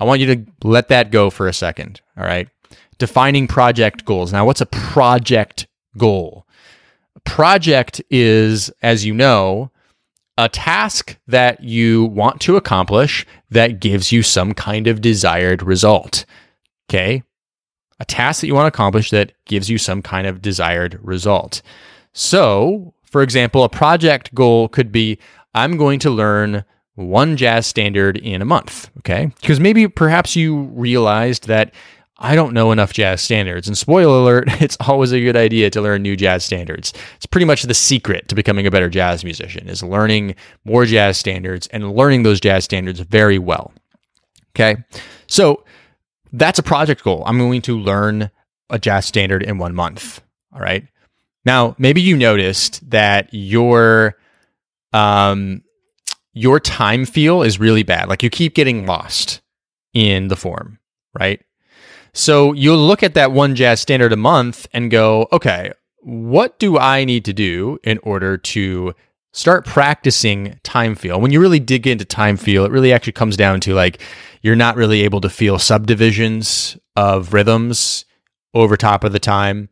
I 0.00 0.04
want 0.04 0.20
you 0.20 0.34
to 0.34 0.46
let 0.62 0.88
that 0.88 1.10
go 1.10 1.30
for 1.30 1.48
a 1.48 1.52
second, 1.52 2.00
all 2.16 2.24
right? 2.24 2.48
Defining 2.98 3.46
project 3.46 4.04
goals. 4.04 4.32
Now, 4.32 4.44
what's 4.44 4.60
a 4.60 4.66
project 4.66 5.66
goal? 5.96 6.46
A 7.16 7.20
project 7.20 8.00
is, 8.10 8.70
as 8.82 9.04
you 9.04 9.14
know, 9.14 9.70
a 10.38 10.48
task 10.48 11.18
that 11.26 11.62
you 11.62 12.04
want 12.04 12.40
to 12.40 12.56
accomplish 12.56 13.26
that 13.50 13.80
gives 13.80 14.12
you 14.12 14.22
some 14.22 14.54
kind 14.54 14.86
of 14.86 15.00
desired 15.00 15.62
result. 15.64 16.24
Okay. 16.88 17.24
A 17.98 18.04
task 18.04 18.40
that 18.40 18.46
you 18.46 18.54
want 18.54 18.72
to 18.72 18.74
accomplish 18.74 19.10
that 19.10 19.32
gives 19.46 19.68
you 19.68 19.76
some 19.78 20.00
kind 20.00 20.28
of 20.28 20.40
desired 20.40 20.96
result. 21.02 21.60
So, 22.12 22.94
for 23.02 23.22
example, 23.22 23.64
a 23.64 23.68
project 23.68 24.32
goal 24.32 24.68
could 24.68 24.92
be 24.92 25.18
I'm 25.54 25.76
going 25.76 25.98
to 26.00 26.10
learn 26.10 26.64
one 26.94 27.36
jazz 27.36 27.66
standard 27.66 28.16
in 28.16 28.40
a 28.40 28.44
month. 28.44 28.90
Okay. 28.98 29.32
Because 29.40 29.58
maybe 29.58 29.88
perhaps 29.88 30.36
you 30.36 30.62
realized 30.74 31.48
that 31.48 31.74
I 32.20 32.34
don't 32.34 32.52
know 32.52 32.72
enough 32.72 32.92
jazz 32.92 33.20
standards. 33.20 33.68
And 33.68 33.78
spoiler 33.78 34.18
alert, 34.18 34.48
it's 34.60 34.76
always 34.80 35.12
a 35.12 35.20
good 35.20 35.36
idea 35.36 35.70
to 35.70 35.80
learn 35.80 36.02
new 36.02 36.16
jazz 36.16 36.44
standards. 36.44 36.92
It's 37.16 37.26
pretty 37.26 37.44
much 37.44 37.62
the 37.62 37.74
secret 37.74 38.28
to 38.28 38.34
becoming 38.34 38.66
a 38.66 38.70
better 38.70 38.88
jazz 38.88 39.22
musician 39.24 39.68
is 39.68 39.82
learning 39.82 40.34
more 40.64 40.84
jazz 40.84 41.16
standards 41.16 41.66
and 41.68 41.92
learning 41.94 42.24
those 42.24 42.40
jazz 42.40 42.64
standards 42.64 43.00
very 43.00 43.38
well. 43.38 43.72
Okay. 44.54 44.82
So 45.28 45.64
that's 46.32 46.58
a 46.58 46.62
project 46.62 47.04
goal. 47.04 47.22
I'm 47.26 47.38
going 47.38 47.62
to 47.62 47.78
learn 47.78 48.30
a 48.70 48.78
jazz 48.78 49.06
standard 49.06 49.42
in 49.42 49.58
one 49.58 49.74
month. 49.74 50.20
All 50.52 50.60
right. 50.60 50.86
Now, 51.44 51.76
maybe 51.78 52.00
you 52.00 52.16
noticed 52.16 52.90
that 52.90 53.28
your 53.32 54.16
um 54.92 55.62
your 56.32 56.60
time 56.60 57.04
feel 57.04 57.42
is 57.42 57.58
really 57.58 57.82
bad. 57.82 58.08
Like 58.08 58.22
you 58.22 58.30
keep 58.30 58.54
getting 58.54 58.86
lost 58.86 59.40
in 59.92 60.28
the 60.28 60.36
form, 60.36 60.78
right? 61.18 61.40
So 62.18 62.52
you'll 62.52 62.84
look 62.84 63.04
at 63.04 63.14
that 63.14 63.30
one 63.30 63.54
jazz 63.54 63.78
standard 63.78 64.12
a 64.12 64.16
month 64.16 64.66
and 64.72 64.90
go, 64.90 65.28
okay, 65.30 65.70
what 66.00 66.58
do 66.58 66.76
I 66.76 67.04
need 67.04 67.24
to 67.26 67.32
do 67.32 67.78
in 67.84 67.98
order 68.02 68.36
to 68.36 68.92
start 69.32 69.64
practicing 69.64 70.58
time 70.64 70.96
feel? 70.96 71.20
When 71.20 71.30
you 71.30 71.40
really 71.40 71.60
dig 71.60 71.86
into 71.86 72.04
time 72.04 72.36
feel, 72.36 72.64
it 72.64 72.72
really 72.72 72.92
actually 72.92 73.12
comes 73.12 73.36
down 73.36 73.60
to 73.60 73.74
like 73.74 74.02
you're 74.42 74.56
not 74.56 74.74
really 74.74 75.02
able 75.02 75.20
to 75.20 75.30
feel 75.30 75.60
subdivisions 75.60 76.76
of 76.96 77.32
rhythms 77.32 78.04
over 78.52 78.76
top 78.76 79.04
of 79.04 79.12
the 79.12 79.20
time. 79.20 79.68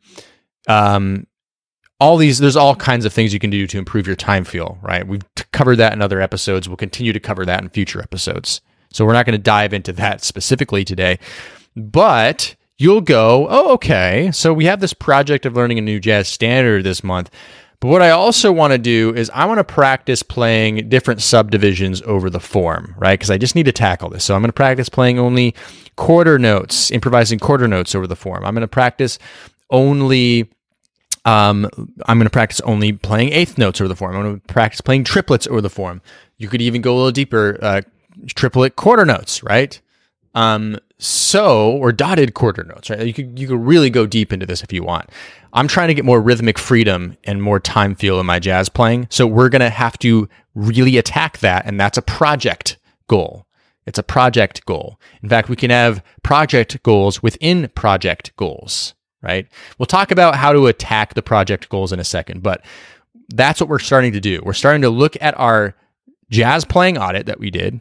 Um, 0.69 1.27
all 1.99 2.17
these, 2.17 2.39
there's 2.39 2.55
all 2.55 2.77
kinds 2.77 3.05
of 3.05 3.13
things 3.13 3.35
you 3.35 3.41
can 3.41 3.51
do 3.51 3.67
to 3.67 3.79
improve 3.79 4.07
your 4.07 4.15
time 4.15 4.45
feel, 4.45 4.79
right? 4.83 5.05
We've 5.05 5.25
covered 5.51 5.77
that 5.77 5.95
in 5.95 6.01
other 6.01 6.21
episodes. 6.21 6.69
We'll 6.69 6.77
continue 6.77 7.13
to 7.13 7.19
cover 7.19 7.45
that 7.45 7.61
in 7.61 7.71
future 7.71 8.01
episodes. 8.01 8.61
So 8.93 9.05
we're 9.05 9.15
not 9.15 9.27
going 9.27 9.37
to 9.37 9.43
dive 9.43 9.73
into 9.73 9.93
that 9.95 10.23
specifically 10.25 10.85
today. 10.85 11.19
But 11.77 12.57
you'll 12.79 13.01
go, 13.01 13.47
oh, 13.51 13.73
okay. 13.75 14.31
So 14.33 14.53
we 14.53 14.65
have 14.65 14.81
this 14.81 14.95
project 14.95 15.47
of 15.47 15.55
learning 15.55 15.79
a 15.79 15.83
new 15.83 16.01
jazz 16.01 16.29
standard 16.29 16.85
this 16.85 17.05
month. 17.05 17.31
But 17.81 17.89
what 17.89 18.03
I 18.03 18.11
also 18.11 18.51
want 18.53 18.73
to 18.73 18.79
do 18.79 19.13
is 19.15 19.31
I 19.35 19.45
want 19.45 19.59
to 19.59 19.65
practice 19.65 20.23
playing 20.23 20.89
different 20.89 21.21
subdivisions 21.21 22.01
over 22.03 22.31
the 22.31 22.41
form, 22.41 22.95
right? 22.97 23.19
Because 23.19 23.31
I 23.31 23.37
just 23.37 23.55
need 23.55 23.67
to 23.67 23.73
tackle 23.73 24.09
this. 24.09 24.25
So 24.25 24.35
I'm 24.35 24.41
going 24.41 24.49
to 24.49 24.55
practice 24.55 24.89
playing 24.89 25.19
only 25.19 25.55
quarter 25.97 26.39
notes, 26.39 26.91
improvising 26.91 27.39
quarter 27.39 27.69
notes 27.69 27.95
over 27.95 28.07
the 28.07 28.17
form. 28.17 28.45
I'm 28.45 28.55
going 28.55 28.63
to 28.63 28.69
practice 28.69 29.19
only 29.71 30.51
um, 31.27 31.69
I'm 32.07 32.19
going 32.19 32.27
to 32.27 32.31
practice 32.31 32.61
only 32.61 32.93
playing 32.93 33.33
eighth 33.33 33.59
notes 33.59 33.81
over 33.81 33.89
the 33.89 33.97
form. 33.97 34.15
I'm 34.15 34.23
going 34.23 34.41
to 34.41 34.47
practice 34.47 34.81
playing 34.81 35.05
triplets 35.05 35.49
over 35.49 35.61
the 35.61 35.69
form. 35.69 36.01
You 36.39 36.49
could 36.49 36.63
even 36.63 36.83
go 36.83 36.95
a 36.95 36.97
little 36.97 37.11
deeper, 37.11 37.59
uh, 37.61 37.83
triplet 38.29 38.77
quarter 38.77 39.05
notes, 39.05 39.43
right? 39.43 39.81
Um, 40.37 40.79
so 40.99 41.73
or 41.73 41.93
dotted 41.93 42.35
quarter 42.35 42.63
notes, 42.63 42.91
right? 42.91 43.07
You 43.07 43.13
could 43.13 43.39
you 43.39 43.49
could 43.49 43.61
really 43.61 43.91
go 43.91 44.07
deep 44.07 44.33
into 44.33 44.47
this 44.47 44.63
if 44.63 44.73
you 44.73 44.85
want. 44.85 45.11
I'm 45.53 45.67
trying 45.67 45.89
to 45.89 45.95
get 45.95 46.05
more 46.05 46.21
rhythmic 46.21 46.59
freedom 46.59 47.17
and 47.25 47.43
more 47.43 47.59
time 47.59 47.95
feel 47.95 48.21
in 48.21 48.27
my 48.27 48.39
jazz 48.39 48.69
playing. 48.69 49.09
So 49.11 49.27
we're 49.27 49.49
gonna 49.49 49.71
have 49.71 49.99
to 50.01 50.29
really 50.55 50.99
attack 50.99 51.39
that, 51.39 51.67
and 51.67 51.81
that's 51.81 51.99
a 51.99 52.03
project 52.03 52.79
goal. 53.09 53.47
It's 53.87 53.99
a 53.99 54.03
project 54.03 54.67
goal. 54.67 55.01
In 55.23 55.29
fact, 55.29 55.49
we 55.49 55.57
can 55.57 55.71
have 55.71 56.03
project 56.23 56.83
goals 56.83 57.23
within 57.23 57.69
project 57.75 58.37
goals, 58.37 58.95
right? 59.23 59.47
We'll 59.79 59.87
talk 59.87 60.11
about 60.11 60.35
how 60.35 60.53
to 60.53 60.67
attack 60.67 61.15
the 61.15 61.23
project 61.23 61.69
goals 61.69 61.93
in 61.93 62.01
a 62.01 62.05
second, 62.05 62.43
but 62.43 62.65
that's 63.31 63.61
what 63.61 63.71
we're 63.71 63.79
starting 63.79 64.13
to 64.13 64.21
do. 64.21 64.43
We're 64.45 64.53
starting 64.53 64.83
to 64.83 64.91
look 64.91 65.17
at 65.21 65.39
our 65.39 65.75
jazz 66.31 66.65
playing 66.65 66.99
audit 66.99 67.27
that 67.27 67.39
we 67.39 67.51
did. 67.51 67.81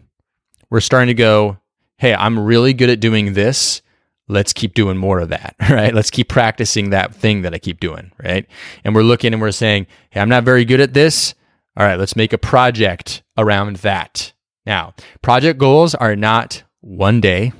We're 0.69 0.79
starting 0.79 1.07
to 1.07 1.13
go, 1.13 1.57
hey, 1.97 2.13
I'm 2.13 2.39
really 2.39 2.73
good 2.73 2.89
at 2.89 2.99
doing 2.99 3.33
this. 3.33 3.81
Let's 4.27 4.53
keep 4.53 4.73
doing 4.73 4.97
more 4.97 5.19
of 5.19 5.29
that, 5.29 5.55
right? 5.69 5.93
Let's 5.93 6.09
keep 6.09 6.29
practicing 6.29 6.89
that 6.89 7.13
thing 7.13 7.43
that 7.43 7.53
I 7.53 7.59
keep 7.59 7.79
doing, 7.79 8.11
right? 8.23 8.47
And 8.83 8.95
we're 8.95 9.03
looking 9.03 9.33
and 9.33 9.41
we're 9.41 9.51
saying, 9.51 9.87
hey, 10.09 10.19
I'm 10.19 10.29
not 10.29 10.43
very 10.43 10.65
good 10.65 10.81
at 10.81 10.93
this. 10.93 11.35
All 11.77 11.85
right, 11.85 11.99
let's 11.99 12.15
make 12.15 12.33
a 12.33 12.37
project 12.37 13.21
around 13.37 13.77
that. 13.77 14.33
Now, 14.65 14.93
project 15.21 15.59
goals 15.59 15.93
are 15.93 16.15
not 16.15 16.63
one 16.81 17.21
day, 17.21 17.51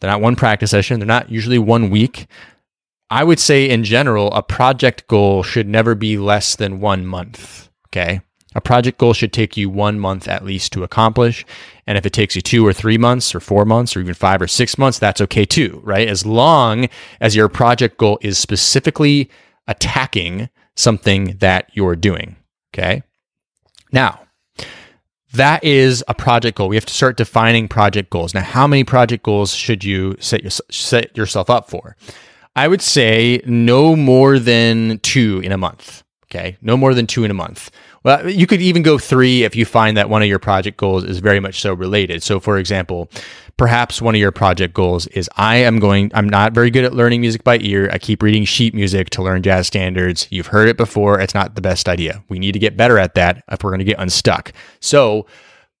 they're 0.00 0.10
not 0.10 0.20
one 0.20 0.36
practice 0.36 0.70
session, 0.70 0.98
they're 0.98 1.06
not 1.06 1.30
usually 1.30 1.58
one 1.58 1.90
week. 1.90 2.26
I 3.08 3.22
would 3.22 3.38
say, 3.38 3.70
in 3.70 3.84
general, 3.84 4.32
a 4.32 4.42
project 4.42 5.06
goal 5.06 5.44
should 5.44 5.68
never 5.68 5.94
be 5.94 6.18
less 6.18 6.56
than 6.56 6.80
one 6.80 7.06
month. 7.06 7.70
Okay. 7.88 8.20
A 8.56 8.60
project 8.62 8.96
goal 8.96 9.12
should 9.12 9.34
take 9.34 9.58
you 9.58 9.68
one 9.68 10.00
month 10.00 10.26
at 10.26 10.42
least 10.42 10.72
to 10.72 10.82
accomplish. 10.82 11.44
And 11.86 11.98
if 11.98 12.06
it 12.06 12.14
takes 12.14 12.34
you 12.34 12.40
two 12.40 12.66
or 12.66 12.72
three 12.72 12.96
months 12.96 13.34
or 13.34 13.40
four 13.40 13.66
months 13.66 13.94
or 13.94 14.00
even 14.00 14.14
five 14.14 14.40
or 14.40 14.48
six 14.48 14.78
months, 14.78 14.98
that's 14.98 15.20
okay 15.20 15.44
too, 15.44 15.82
right? 15.84 16.08
As 16.08 16.24
long 16.24 16.88
as 17.20 17.36
your 17.36 17.50
project 17.50 17.98
goal 17.98 18.18
is 18.22 18.38
specifically 18.38 19.30
attacking 19.68 20.48
something 20.74 21.36
that 21.40 21.70
you're 21.74 21.96
doing. 21.96 22.36
Okay. 22.72 23.02
Now, 23.92 24.20
that 25.34 25.62
is 25.62 26.02
a 26.08 26.14
project 26.14 26.56
goal. 26.56 26.68
We 26.68 26.76
have 26.76 26.86
to 26.86 26.94
start 26.94 27.18
defining 27.18 27.68
project 27.68 28.08
goals. 28.08 28.32
Now, 28.32 28.40
how 28.40 28.66
many 28.66 28.84
project 28.84 29.22
goals 29.22 29.54
should 29.54 29.84
you 29.84 30.16
set, 30.18 30.42
your, 30.42 30.50
set 30.70 31.14
yourself 31.14 31.50
up 31.50 31.68
for? 31.68 31.94
I 32.54 32.68
would 32.68 32.80
say 32.80 33.42
no 33.44 33.94
more 33.94 34.38
than 34.38 34.98
two 35.00 35.42
in 35.44 35.52
a 35.52 35.58
month. 35.58 36.04
Okay. 36.24 36.56
No 36.62 36.76
more 36.76 36.94
than 36.94 37.06
two 37.06 37.22
in 37.22 37.30
a 37.30 37.34
month. 37.34 37.70
Well, 38.06 38.30
you 38.30 38.46
could 38.46 38.62
even 38.62 38.82
go 38.82 38.98
three 38.98 39.42
if 39.42 39.56
you 39.56 39.64
find 39.64 39.96
that 39.96 40.08
one 40.08 40.22
of 40.22 40.28
your 40.28 40.38
project 40.38 40.76
goals 40.76 41.02
is 41.02 41.18
very 41.18 41.40
much 41.40 41.60
so 41.60 41.74
related. 41.74 42.22
So, 42.22 42.38
for 42.38 42.56
example, 42.56 43.10
perhaps 43.56 44.00
one 44.00 44.14
of 44.14 44.20
your 44.20 44.30
project 44.30 44.74
goals 44.74 45.08
is 45.08 45.28
I 45.36 45.56
am 45.56 45.80
going, 45.80 46.12
I'm 46.14 46.28
not 46.28 46.52
very 46.52 46.70
good 46.70 46.84
at 46.84 46.94
learning 46.94 47.20
music 47.20 47.42
by 47.42 47.58
ear. 47.58 47.90
I 47.92 47.98
keep 47.98 48.22
reading 48.22 48.44
sheet 48.44 48.74
music 48.74 49.10
to 49.10 49.24
learn 49.24 49.42
jazz 49.42 49.66
standards. 49.66 50.28
You've 50.30 50.46
heard 50.46 50.68
it 50.68 50.76
before. 50.76 51.18
It's 51.18 51.34
not 51.34 51.56
the 51.56 51.60
best 51.60 51.88
idea. 51.88 52.22
We 52.28 52.38
need 52.38 52.52
to 52.52 52.60
get 52.60 52.76
better 52.76 52.96
at 52.96 53.16
that 53.16 53.42
if 53.50 53.64
we're 53.64 53.70
going 53.70 53.80
to 53.80 53.84
get 53.84 53.98
unstuck. 53.98 54.52
So, 54.78 55.26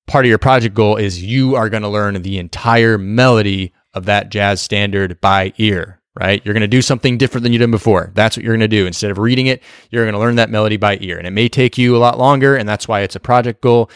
part 0.08 0.24
of 0.24 0.28
your 0.28 0.38
project 0.38 0.74
goal 0.74 0.96
is 0.96 1.22
you 1.22 1.54
are 1.54 1.70
going 1.70 1.84
to 1.84 1.88
learn 1.88 2.20
the 2.20 2.38
entire 2.38 2.98
melody 2.98 3.72
of 3.94 4.06
that 4.06 4.30
jazz 4.30 4.60
standard 4.60 5.20
by 5.20 5.52
ear 5.58 6.00
right? 6.18 6.40
You're 6.44 6.54
going 6.54 6.62
to 6.62 6.68
do 6.68 6.82
something 6.82 7.18
different 7.18 7.42
than 7.42 7.52
you 7.52 7.58
did 7.58 7.70
before. 7.70 8.10
That's 8.14 8.36
what 8.36 8.44
you're 8.44 8.54
going 8.54 8.60
to 8.60 8.68
do. 8.68 8.86
Instead 8.86 9.10
of 9.10 9.18
reading 9.18 9.46
it, 9.46 9.62
you're 9.90 10.04
going 10.04 10.14
to 10.14 10.18
learn 10.18 10.36
that 10.36 10.50
melody 10.50 10.76
by 10.76 10.98
ear. 11.00 11.18
And 11.18 11.26
it 11.26 11.32
may 11.32 11.48
take 11.48 11.78
you 11.78 11.96
a 11.96 11.98
lot 11.98 12.18
longer, 12.18 12.56
and 12.56 12.68
that's 12.68 12.88
why 12.88 13.00
it's 13.00 13.16
a 13.16 13.20
project 13.20 13.60
goal, 13.60 13.90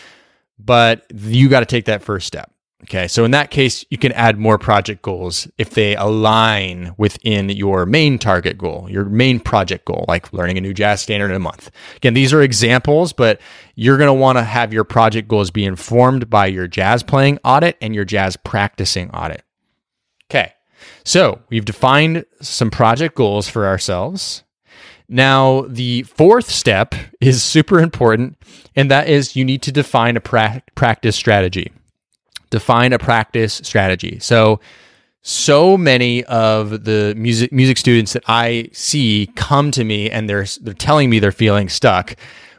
but 0.58 1.06
you 1.14 1.48
got 1.48 1.60
to 1.60 1.66
take 1.66 1.86
that 1.86 2.02
first 2.02 2.26
step. 2.26 2.52
Okay. 2.84 3.08
So 3.08 3.24
in 3.24 3.30
that 3.32 3.50
case, 3.50 3.84
you 3.90 3.98
can 3.98 4.12
add 4.12 4.38
more 4.38 4.56
project 4.56 5.02
goals 5.02 5.46
if 5.58 5.70
they 5.70 5.94
align 5.96 6.94
within 6.96 7.50
your 7.50 7.84
main 7.84 8.18
target 8.18 8.56
goal, 8.56 8.88
your 8.90 9.04
main 9.04 9.38
project 9.38 9.84
goal, 9.84 10.06
like 10.08 10.32
learning 10.32 10.56
a 10.56 10.62
new 10.62 10.72
jazz 10.72 11.02
standard 11.02 11.30
in 11.30 11.36
a 11.36 11.40
month. 11.40 11.70
Again, 11.96 12.14
these 12.14 12.32
are 12.32 12.40
examples, 12.40 13.12
but 13.12 13.38
you're 13.74 13.98
going 13.98 14.08
to 14.08 14.14
want 14.14 14.38
to 14.38 14.44
have 14.44 14.72
your 14.72 14.84
project 14.84 15.28
goals 15.28 15.50
be 15.50 15.66
informed 15.66 16.30
by 16.30 16.46
your 16.46 16.66
jazz 16.66 17.02
playing 17.02 17.38
audit 17.44 17.76
and 17.82 17.94
your 17.94 18.06
jazz 18.06 18.36
practicing 18.36 19.10
audit. 19.10 19.42
Okay. 20.30 20.54
So 21.10 21.40
we've 21.48 21.64
defined 21.64 22.24
some 22.40 22.70
project 22.70 23.16
goals 23.16 23.48
for 23.48 23.66
ourselves. 23.66 24.44
Now, 25.08 25.62
the 25.62 26.04
fourth 26.04 26.48
step 26.48 26.94
is 27.20 27.42
super 27.42 27.80
important, 27.80 28.40
and 28.76 28.92
that 28.92 29.08
is 29.08 29.34
you 29.34 29.44
need 29.44 29.60
to 29.62 29.72
define 29.72 30.16
a 30.16 30.20
pra- 30.20 30.62
practice 30.76 31.16
strategy. 31.16 31.72
Define 32.50 32.92
a 32.92 32.98
practice 33.00 33.54
strategy. 33.54 34.20
So, 34.20 34.60
so 35.20 35.76
many 35.76 36.22
of 36.26 36.84
the 36.84 37.12
music 37.16 37.50
music 37.50 37.78
students 37.78 38.12
that 38.12 38.22
I 38.28 38.70
see 38.72 39.32
come 39.34 39.72
to 39.72 39.82
me 39.82 40.08
and 40.08 40.30
they're 40.30 40.46
they're 40.60 40.74
telling 40.74 41.10
me 41.10 41.18
they're 41.18 41.32
feeling 41.32 41.68
stuck. 41.68 42.14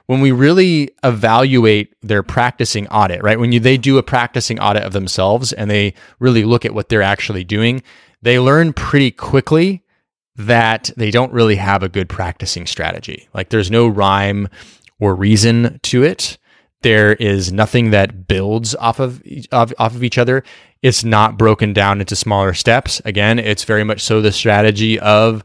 When 0.07 0.19
we 0.19 0.33
really 0.33 0.89
evaluate 1.05 1.95
their 2.01 2.21
practicing 2.21 2.85
audit, 2.89 3.23
right? 3.23 3.39
When 3.39 3.53
you, 3.53 3.61
they 3.61 3.77
do 3.77 3.97
a 3.97 4.03
practicing 4.03 4.59
audit 4.59 4.83
of 4.83 4.91
themselves 4.91 5.53
and 5.53 5.71
they 5.71 5.93
really 6.19 6.43
look 6.43 6.65
at 6.65 6.73
what 6.73 6.89
they're 6.89 7.01
actually 7.01 7.45
doing, 7.45 7.81
they 8.21 8.39
learn 8.39 8.73
pretty 8.73 9.11
quickly 9.11 9.83
that 10.35 10.91
they 10.95 11.11
don't 11.11 11.33
really 11.33 11.55
have 11.55 11.83
a 11.83 11.89
good 11.89 12.09
practicing 12.09 12.65
strategy. 12.65 13.27
Like 13.33 13.49
there's 13.49 13.71
no 13.71 13.87
rhyme 13.87 14.47
or 14.99 15.15
reason 15.15 15.79
to 15.83 16.03
it. 16.03 16.37
There 16.81 17.13
is 17.13 17.51
nothing 17.51 17.91
that 17.91 18.27
builds 18.27 18.73
off 18.75 18.99
of, 18.99 19.21
off, 19.51 19.71
off 19.77 19.95
of 19.95 20.03
each 20.03 20.17
other. 20.17 20.43
It's 20.81 21.03
not 21.03 21.37
broken 21.37 21.73
down 21.73 21.99
into 21.99 22.15
smaller 22.15 22.53
steps. 22.53 23.01
Again, 23.05 23.37
it's 23.37 23.65
very 23.65 23.83
much 23.83 24.01
so 24.01 24.21
the 24.21 24.31
strategy 24.31 24.99
of 24.99 25.43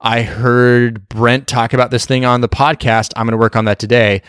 I 0.00 0.22
heard 0.22 1.08
Brent 1.08 1.48
talk 1.48 1.72
about 1.72 1.90
this 1.90 2.06
thing 2.06 2.24
on 2.24 2.40
the 2.40 2.48
podcast. 2.48 3.12
I'm 3.16 3.26
going 3.26 3.32
to 3.32 3.38
work 3.38 3.56
on 3.56 3.64
that 3.64 3.80
today. 3.80 4.22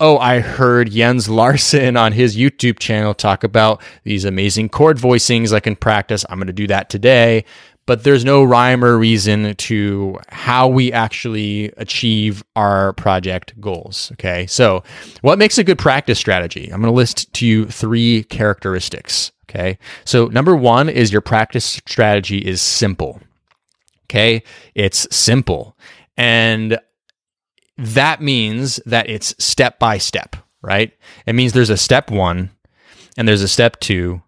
Oh, 0.00 0.18
I 0.18 0.40
heard 0.40 0.90
Jens 0.90 1.28
Larsen 1.28 1.96
on 1.96 2.12
his 2.12 2.36
YouTube 2.36 2.80
channel 2.80 3.14
talk 3.14 3.44
about 3.44 3.80
these 4.02 4.24
amazing 4.24 4.68
chord 4.68 4.98
voicings 4.98 5.52
I 5.52 5.60
can 5.60 5.76
practice. 5.76 6.24
I'm 6.28 6.38
going 6.38 6.48
to 6.48 6.52
do 6.52 6.66
that 6.66 6.90
today. 6.90 7.44
But 7.86 8.02
there's 8.02 8.24
no 8.24 8.42
rhyme 8.42 8.82
or 8.82 8.98
reason 8.98 9.54
to 9.54 10.18
how 10.28 10.66
we 10.68 10.90
actually 10.90 11.66
achieve 11.76 12.42
our 12.56 12.94
project 12.94 13.60
goals. 13.60 14.10
Okay. 14.12 14.46
So, 14.46 14.82
what 15.20 15.38
makes 15.38 15.58
a 15.58 15.64
good 15.64 15.78
practice 15.78 16.18
strategy? 16.18 16.64
I'm 16.72 16.80
going 16.80 16.90
to 16.90 16.96
list 16.96 17.32
to 17.34 17.46
you 17.46 17.66
three 17.66 18.24
characteristics. 18.24 19.32
Okay. 19.48 19.78
So, 20.06 20.26
number 20.28 20.56
one 20.56 20.88
is 20.88 21.12
your 21.12 21.20
practice 21.20 21.66
strategy 21.86 22.38
is 22.38 22.62
simple. 22.62 23.20
Okay. 24.06 24.42
It's 24.74 25.06
simple. 25.14 25.76
And 26.16 26.78
that 27.76 28.20
means 28.20 28.80
that 28.86 29.08
it's 29.08 29.34
step 29.44 29.78
by 29.78 29.98
step, 29.98 30.36
right? 30.62 30.92
It 31.26 31.34
means 31.34 31.52
there's 31.52 31.70
a 31.70 31.76
step 31.76 32.10
one 32.10 32.50
and 33.16 33.26
there's 33.26 33.42
a 33.42 33.48
step 33.48 33.80
two 33.80 34.22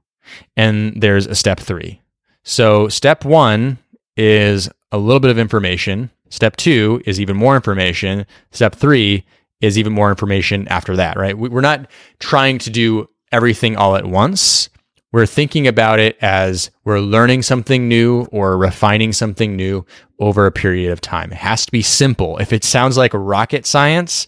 and 0.56 1.00
there's 1.00 1.26
a 1.26 1.34
step 1.34 1.60
three. 1.60 2.00
So, 2.44 2.88
step 2.88 3.24
one 3.24 3.78
is 4.16 4.68
a 4.92 4.98
little 4.98 5.20
bit 5.20 5.30
of 5.30 5.38
information. 5.38 6.10
Step 6.30 6.56
two 6.56 7.02
is 7.04 7.20
even 7.20 7.36
more 7.36 7.56
information. 7.56 8.26
Step 8.52 8.74
three 8.74 9.24
is 9.60 9.78
even 9.78 9.92
more 9.92 10.10
information 10.10 10.66
after 10.68 10.96
that, 10.96 11.16
right? 11.16 11.36
We're 11.36 11.60
not 11.60 11.90
trying 12.18 12.58
to 12.58 12.70
do 12.70 13.08
everything 13.32 13.76
all 13.76 13.96
at 13.96 14.06
once. 14.06 14.68
We're 15.12 15.26
thinking 15.26 15.66
about 15.66 15.98
it 15.98 16.16
as 16.20 16.70
we're 16.84 17.00
learning 17.00 17.42
something 17.42 17.88
new 17.88 18.26
or 18.32 18.58
refining 18.58 19.12
something 19.12 19.56
new 19.56 19.86
over 20.18 20.46
a 20.46 20.52
period 20.52 20.92
of 20.92 21.00
time. 21.00 21.32
It 21.32 21.38
has 21.38 21.64
to 21.66 21.72
be 21.72 21.82
simple. 21.82 22.38
If 22.38 22.52
it 22.52 22.64
sounds 22.64 22.96
like 22.96 23.12
rocket 23.14 23.66
science, 23.66 24.26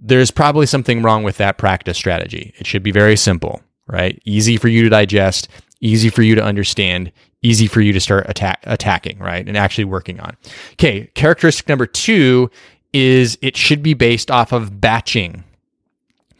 there's 0.00 0.30
probably 0.30 0.66
something 0.66 1.02
wrong 1.02 1.22
with 1.22 1.36
that 1.38 1.58
practice 1.58 1.96
strategy. 1.96 2.54
It 2.58 2.66
should 2.66 2.82
be 2.82 2.90
very 2.90 3.16
simple, 3.16 3.62
right? 3.86 4.20
Easy 4.24 4.56
for 4.56 4.68
you 4.68 4.82
to 4.82 4.88
digest, 4.88 5.48
easy 5.80 6.08
for 6.08 6.22
you 6.22 6.34
to 6.34 6.42
understand, 6.42 7.12
easy 7.42 7.66
for 7.66 7.80
you 7.80 7.92
to 7.92 8.00
start 8.00 8.26
attack, 8.28 8.60
attacking, 8.64 9.18
right? 9.18 9.46
And 9.46 9.56
actually 9.56 9.84
working 9.84 10.20
on. 10.20 10.36
Okay, 10.72 11.10
characteristic 11.14 11.68
number 11.68 11.86
two 11.86 12.50
is 12.92 13.36
it 13.42 13.56
should 13.56 13.82
be 13.82 13.94
based 13.94 14.30
off 14.30 14.52
of 14.52 14.80
batching. 14.80 15.44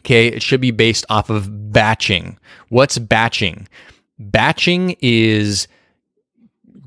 Okay, 0.09 0.25
it 0.25 0.41
should 0.41 0.59
be 0.59 0.71
based 0.71 1.05
off 1.11 1.29
of 1.29 1.71
batching. 1.71 2.39
What's 2.69 2.97
batching? 2.97 3.67
Batching 4.17 4.95
is 5.01 5.67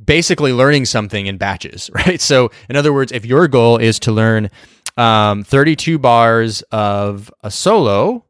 basically 0.04 0.52
learning 0.52 0.86
something 0.86 1.26
in 1.26 1.36
batches, 1.36 1.88
right? 1.94 2.20
So, 2.20 2.50
in 2.68 2.74
other 2.74 2.92
words, 2.92 3.12
if 3.12 3.24
your 3.24 3.46
goal 3.46 3.76
is 3.76 4.00
to 4.00 4.10
learn 4.10 4.50
um, 4.96 5.44
32 5.44 6.00
bars 6.00 6.62
of 6.72 7.32
a 7.44 7.50
solo 7.52 8.24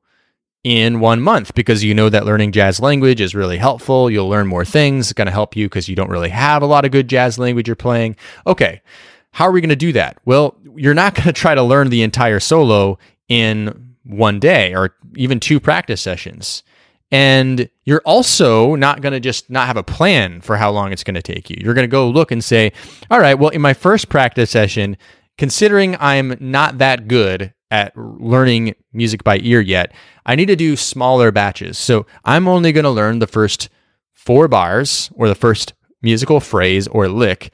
in 0.63 1.01
one 1.01 1.23
month 1.23 1.55
because 1.55 1.83
you 1.83 1.95
know 1.95 2.11
that 2.11 2.27
learning 2.27 2.53
jazz 2.53 2.79
language 2.79 3.23
is 3.23 3.35
really 3.35 3.57
helpful, 3.57 4.11
you'll 4.11 4.29
learn 4.29 4.47
more 4.47 4.67
things, 4.67 5.07
it's 5.07 5.15
going 5.15 5.25
to 5.25 5.33
help 5.33 5.57
you 5.57 5.71
because 5.71 5.89
you 5.89 5.97
don't 5.97 6.11
really 6.11 6.29
have 6.29 6.61
a 6.61 6.67
lot 6.67 6.85
of 6.85 6.91
good 6.91 7.09
jazz 7.09 7.39
language 7.39 7.67
you're 7.67 7.77
playing. 7.77 8.15
Okay, 8.47 8.83
how 9.31 9.47
are 9.47 9.53
we 9.53 9.63
going 9.63 9.71
to 9.71 9.77
do 9.77 9.95
that? 9.95 10.19
Well, 10.27 10.55
you're 10.77 10.93
not 10.93 11.15
going 11.15 11.29
to 11.29 11.33
try 11.33 11.55
to 11.55 11.63
learn 11.63 11.89
the 11.89 12.03
entire 12.03 12.41
solo 12.41 12.99
in 13.29 13.82
one 14.05 14.39
day 14.39 14.75
or 14.75 14.95
even 15.17 15.41
two 15.41 15.61
practice 15.61 16.01
sessions. 16.01 16.63
And 17.11 17.69
you're 17.85 18.03
also 18.07 18.75
not 18.75 19.03
going 19.03 19.13
to 19.13 19.21
just 19.21 19.51
not 19.51 19.67
have 19.67 19.77
a 19.77 19.83
plan 19.83 20.41
for 20.41 20.57
how 20.57 20.71
long 20.71 20.93
it's 20.93 21.05
going 21.05 21.15
to 21.15 21.23
take 21.23 21.51
you. 21.51 21.59
You're 21.61 21.75
going 21.75 21.87
to 21.87 21.91
go 21.91 22.09
look 22.09 22.33
and 22.33 22.43
say, 22.43 22.73
all 23.11 23.21
right, 23.21 23.35
well, 23.35 23.51
in 23.51 23.61
my 23.61 23.75
first 23.75 24.09
practice 24.09 24.51
session, 24.51 24.97
considering 25.37 25.97
I'm 26.01 26.37
not 26.41 26.79
that 26.79 27.09
good 27.09 27.53
at 27.71 27.97
learning 27.97 28.75
music 28.93 29.25
by 29.25 29.39
ear 29.43 29.61
yet, 29.61 29.93
I 30.25 30.37
need 30.37 30.47
to 30.47 30.57
do 30.57 30.75
smaller 30.75 31.31
batches. 31.31 31.77
So 31.77 32.07
I'm 32.25 32.49
only 32.49 32.73
going 32.73 32.85
to 32.85 32.91
learn 32.91 33.19
the 33.19 33.27
first 33.27 33.69
four 34.13 34.49
bars 34.49 35.11
or 35.15 35.29
the 35.29 35.35
first 35.35 35.75
musical 36.01 36.41
phrase 36.41 36.89
or 36.89 37.09
lick 37.09 37.53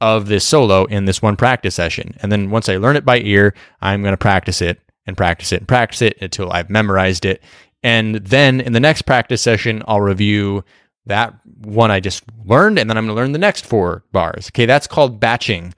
of 0.00 0.28
this 0.28 0.46
solo 0.46 0.84
in 0.84 1.04
this 1.04 1.22
one 1.22 1.36
practice 1.36 1.74
session. 1.74 2.16
And 2.20 2.30
then 2.30 2.50
once 2.50 2.68
I 2.68 2.76
learn 2.76 2.96
it 2.96 3.04
by 3.04 3.20
ear, 3.20 3.54
I'm 3.80 4.02
going 4.02 4.12
to 4.12 4.18
practice 4.18 4.60
it 4.60 4.80
and 5.06 5.16
practice 5.16 5.52
it 5.52 5.60
and 5.60 5.68
practice 5.68 6.02
it 6.02 6.18
until 6.20 6.50
I've 6.52 6.70
memorized 6.70 7.24
it. 7.24 7.42
And 7.82 8.16
then 8.16 8.60
in 8.60 8.72
the 8.72 8.80
next 8.80 9.02
practice 9.02 9.42
session, 9.42 9.82
I'll 9.86 10.00
review 10.00 10.64
that 11.06 11.34
one 11.58 11.90
I 11.90 12.00
just 12.00 12.24
learned, 12.46 12.78
and 12.78 12.88
then 12.88 12.96
I'm 12.96 13.04
going 13.04 13.14
to 13.14 13.20
learn 13.20 13.32
the 13.32 13.38
next 13.38 13.66
four 13.66 14.04
bars. 14.12 14.48
Okay, 14.48 14.64
that's 14.66 14.86
called 14.86 15.20
batching. 15.20 15.74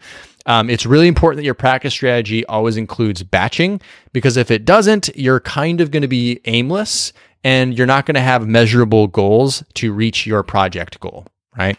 Um, 0.47 0.71
it's 0.71 0.87
really 0.87 1.09
important 1.09 1.39
that 1.39 1.45
your 1.45 1.55
practice 1.55 1.93
strategy 1.93 2.47
always 2.47 2.77
includes 2.77 3.25
batching 3.25 3.81
because 4.13 4.37
if 4.37 4.53
it 4.53 4.65
doesn't, 4.65 5.11
you're 5.17 5.41
kind 5.41 5.81
of 5.81 5.91
going 5.91 6.03
to 6.03 6.09
be 6.09 6.41
aimless 6.45 7.13
and 7.43 7.77
you're 7.77 7.87
not 7.87 8.07
going 8.07 8.15
to 8.15 8.21
have 8.21 8.47
measurable 8.47 9.09
goals 9.09 9.65
to 9.75 9.93
reach 9.93 10.25
your 10.25 10.45
project 10.45 11.01
goal, 11.01 11.27
right? 11.59 11.77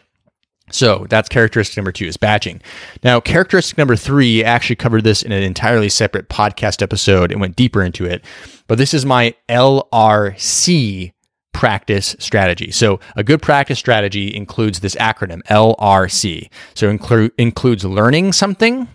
So 0.70 1.06
that's 1.10 1.30
characteristic 1.30 1.78
number 1.78 1.92
two 1.92 2.06
is 2.06 2.18
batching. 2.18 2.62
Now, 3.04 3.20
characteristic 3.20 3.78
number 3.78 3.96
three 3.96 4.44
actually 4.44 4.76
covered 4.76 5.04
this 5.04 5.24
in 5.24 5.32
an 5.32 5.44
entirely 5.44 5.90
separate 5.90 6.30
podcast 6.30 6.82
episode 6.82 7.32
and 7.32 7.40
went 7.40 7.56
deeper 7.56 7.82
into 7.82 8.06
it. 8.06 8.24
But 8.68 8.78
this 8.78 8.94
is 8.94 9.06
my 9.06 9.34
LRC 9.48 11.14
practice 11.54 12.16
strategy. 12.20 12.70
So 12.70 13.00
a 13.16 13.24
good 13.24 13.42
practice 13.42 13.80
strategy 13.80 14.36
includes 14.36 14.82
this 14.82 14.96
acronym 14.96 15.42
LRC. 15.44 16.50
So 16.76 16.96
inclu- 16.96 17.32
includes 17.38 17.84
learning 17.84 18.34
something. 18.34 18.88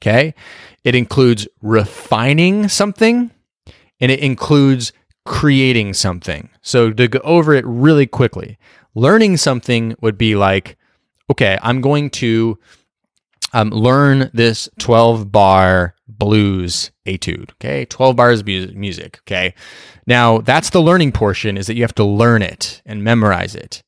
Okay. 0.00 0.34
It 0.82 0.94
includes 0.96 1.46
refining 1.60 2.68
something 2.68 3.30
and 4.00 4.10
it 4.10 4.18
includes 4.18 4.92
creating 5.24 5.94
something. 5.94 6.48
So 6.62 6.90
to 6.90 7.06
go 7.06 7.20
over 7.22 7.54
it 7.54 7.64
really 7.64 8.06
quickly, 8.06 8.58
learning 8.96 9.36
something 9.36 9.94
would 10.00 10.18
be 10.18 10.34
like, 10.34 10.76
okay, 11.30 11.58
I'm 11.62 11.80
going 11.80 12.10
to 12.10 12.58
um, 13.52 13.70
learn 13.70 14.30
this 14.32 14.68
12 14.78 15.30
bar 15.30 15.94
blues 16.08 16.90
etude. 17.06 17.52
Okay, 17.52 17.84
12 17.86 18.16
bars 18.16 18.44
music. 18.44 19.20
Okay, 19.20 19.54
now 20.06 20.38
that's 20.38 20.70
the 20.70 20.82
learning 20.82 21.12
portion 21.12 21.56
is 21.56 21.66
that 21.66 21.74
you 21.74 21.82
have 21.82 21.94
to 21.94 22.04
learn 22.04 22.42
it 22.42 22.82
and 22.84 23.04
memorize 23.04 23.54
it. 23.54 23.82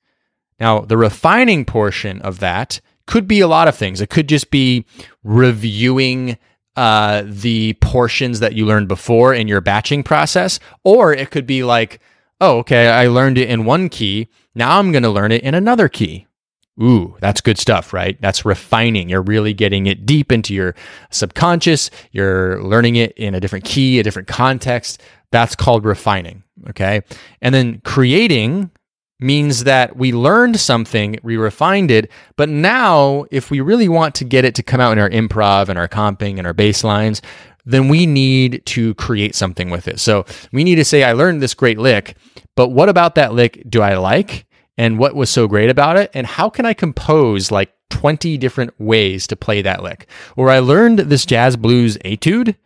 Now, 0.60 0.80
the 0.80 0.96
refining 0.96 1.64
portion 1.64 2.22
of 2.22 2.38
that 2.40 2.80
could 3.06 3.26
be 3.26 3.40
a 3.40 3.48
lot 3.48 3.68
of 3.68 3.76
things. 3.76 4.00
It 4.00 4.10
could 4.10 4.28
just 4.28 4.50
be 4.50 4.86
reviewing 5.22 6.38
uh, 6.76 7.22
the 7.26 7.74
portions 7.74 8.40
that 8.40 8.54
you 8.54 8.64
learned 8.66 8.88
before 8.88 9.34
in 9.34 9.48
your 9.48 9.60
batching 9.60 10.02
process, 10.02 10.58
or 10.82 11.12
it 11.12 11.30
could 11.30 11.46
be 11.46 11.64
like, 11.64 12.00
oh, 12.40 12.58
okay, 12.58 12.88
I 12.88 13.08
learned 13.08 13.38
it 13.38 13.48
in 13.50 13.64
one 13.64 13.88
key. 13.88 14.28
Now 14.54 14.78
I'm 14.78 14.92
going 14.92 15.02
to 15.02 15.10
learn 15.10 15.32
it 15.32 15.42
in 15.42 15.54
another 15.54 15.88
key 15.88 16.26
Ooh, 16.82 17.16
that's 17.20 17.40
good 17.40 17.58
stuff, 17.58 17.92
right? 17.92 18.20
That's 18.20 18.44
refining. 18.44 19.08
You're 19.08 19.22
really 19.22 19.54
getting 19.54 19.86
it 19.86 20.04
deep 20.04 20.32
into 20.32 20.52
your 20.52 20.74
subconscious. 21.10 21.88
You're 22.10 22.62
learning 22.62 22.96
it 22.96 23.12
in 23.12 23.34
a 23.34 23.40
different 23.40 23.64
key, 23.64 24.00
a 24.00 24.02
different 24.02 24.26
context. 24.26 25.00
That's 25.30 25.54
called 25.54 25.84
refining. 25.84 26.42
Okay. 26.70 27.02
And 27.40 27.54
then 27.54 27.80
creating 27.84 28.70
means 29.20 29.64
that 29.64 29.96
we 29.96 30.12
learned 30.12 30.58
something, 30.58 31.18
we 31.22 31.36
refined 31.36 31.90
it, 31.90 32.10
but 32.36 32.48
now 32.48 33.24
if 33.30 33.50
we 33.50 33.60
really 33.60 33.88
want 33.88 34.14
to 34.16 34.24
get 34.24 34.44
it 34.44 34.54
to 34.56 34.62
come 34.62 34.80
out 34.80 34.92
in 34.92 34.98
our 34.98 35.08
improv 35.08 35.68
and 35.68 35.78
our 35.78 35.88
comping 35.88 36.38
and 36.38 36.46
our 36.46 36.52
bass 36.52 36.82
lines, 36.82 37.22
then 37.64 37.88
we 37.88 38.06
need 38.06 38.64
to 38.66 38.94
create 38.96 39.34
something 39.34 39.70
with 39.70 39.88
it. 39.88 40.00
So 40.00 40.26
we 40.52 40.64
need 40.64 40.74
to 40.74 40.84
say, 40.84 41.04
I 41.04 41.12
learned 41.12 41.40
this 41.40 41.54
great 41.54 41.78
lick, 41.78 42.16
but 42.56 42.68
what 42.68 42.88
about 42.88 43.14
that 43.14 43.32
lick 43.32 43.62
do 43.68 43.80
I 43.82 43.96
like? 43.96 44.46
And 44.76 44.98
what 44.98 45.14
was 45.14 45.30
so 45.30 45.46
great 45.46 45.70
about 45.70 45.96
it? 45.96 46.10
And 46.14 46.26
how 46.26 46.50
can 46.50 46.66
I 46.66 46.74
compose 46.74 47.50
like 47.50 47.72
20 47.90 48.36
different 48.38 48.78
ways 48.80 49.26
to 49.28 49.36
play 49.36 49.62
that 49.62 49.82
lick? 49.82 50.08
Or 50.36 50.50
I 50.50 50.58
learned 50.58 51.00
this 51.00 51.26
jazz 51.26 51.56
blues 51.56 51.96
etude. 52.04 52.56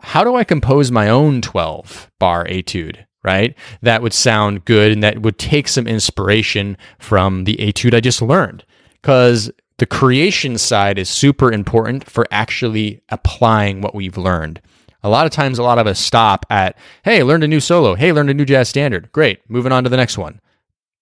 How 0.00 0.24
do 0.24 0.36
I 0.36 0.44
compose 0.44 0.90
my 0.90 1.08
own 1.08 1.42
12 1.42 2.10
bar 2.18 2.46
etude? 2.46 3.04
Right? 3.22 3.54
That 3.82 4.00
would 4.00 4.14
sound 4.14 4.64
good 4.64 4.92
and 4.92 5.02
that 5.02 5.20
would 5.20 5.38
take 5.38 5.68
some 5.68 5.86
inspiration 5.86 6.78
from 6.98 7.44
the 7.44 7.56
etude 7.60 7.94
I 7.94 8.00
just 8.00 8.22
learned. 8.22 8.64
Because 9.02 9.50
the 9.78 9.86
creation 9.86 10.56
side 10.56 10.98
is 10.98 11.08
super 11.08 11.50
important 11.50 12.08
for 12.08 12.26
actually 12.30 13.02
applying 13.08 13.80
what 13.80 13.94
we've 13.94 14.18
learned. 14.18 14.60
A 15.02 15.08
lot 15.08 15.24
of 15.24 15.32
times, 15.32 15.58
a 15.58 15.62
lot 15.62 15.78
of 15.78 15.86
us 15.86 15.98
stop 15.98 16.44
at, 16.50 16.76
hey, 17.02 17.22
learned 17.22 17.44
a 17.44 17.48
new 17.48 17.60
solo. 17.60 17.94
Hey, 17.94 18.12
learned 18.12 18.28
a 18.28 18.34
new 18.34 18.44
jazz 18.44 18.68
standard. 18.68 19.10
Great. 19.12 19.40
Moving 19.48 19.72
on 19.72 19.84
to 19.84 19.90
the 19.90 19.96
next 19.96 20.18
one. 20.18 20.40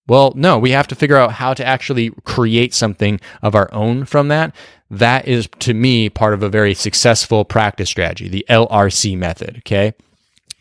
Well, 0.08 0.32
no, 0.34 0.58
we 0.58 0.70
have 0.70 0.88
to 0.88 0.94
figure 0.94 1.16
out 1.16 1.32
how 1.32 1.54
to 1.54 1.64
actually 1.64 2.10
create 2.24 2.74
something 2.74 3.20
of 3.42 3.54
our 3.54 3.72
own 3.72 4.06
from 4.06 4.28
that. 4.28 4.54
That 4.90 5.28
is, 5.28 5.48
to 5.60 5.74
me, 5.74 6.08
part 6.08 6.32
of 6.32 6.42
a 6.42 6.48
very 6.48 6.72
successful 6.74 7.44
practice 7.44 7.90
strategy, 7.90 8.28
the 8.28 8.46
LRC 8.48 9.18
method. 9.18 9.58
Okay. 9.58 9.92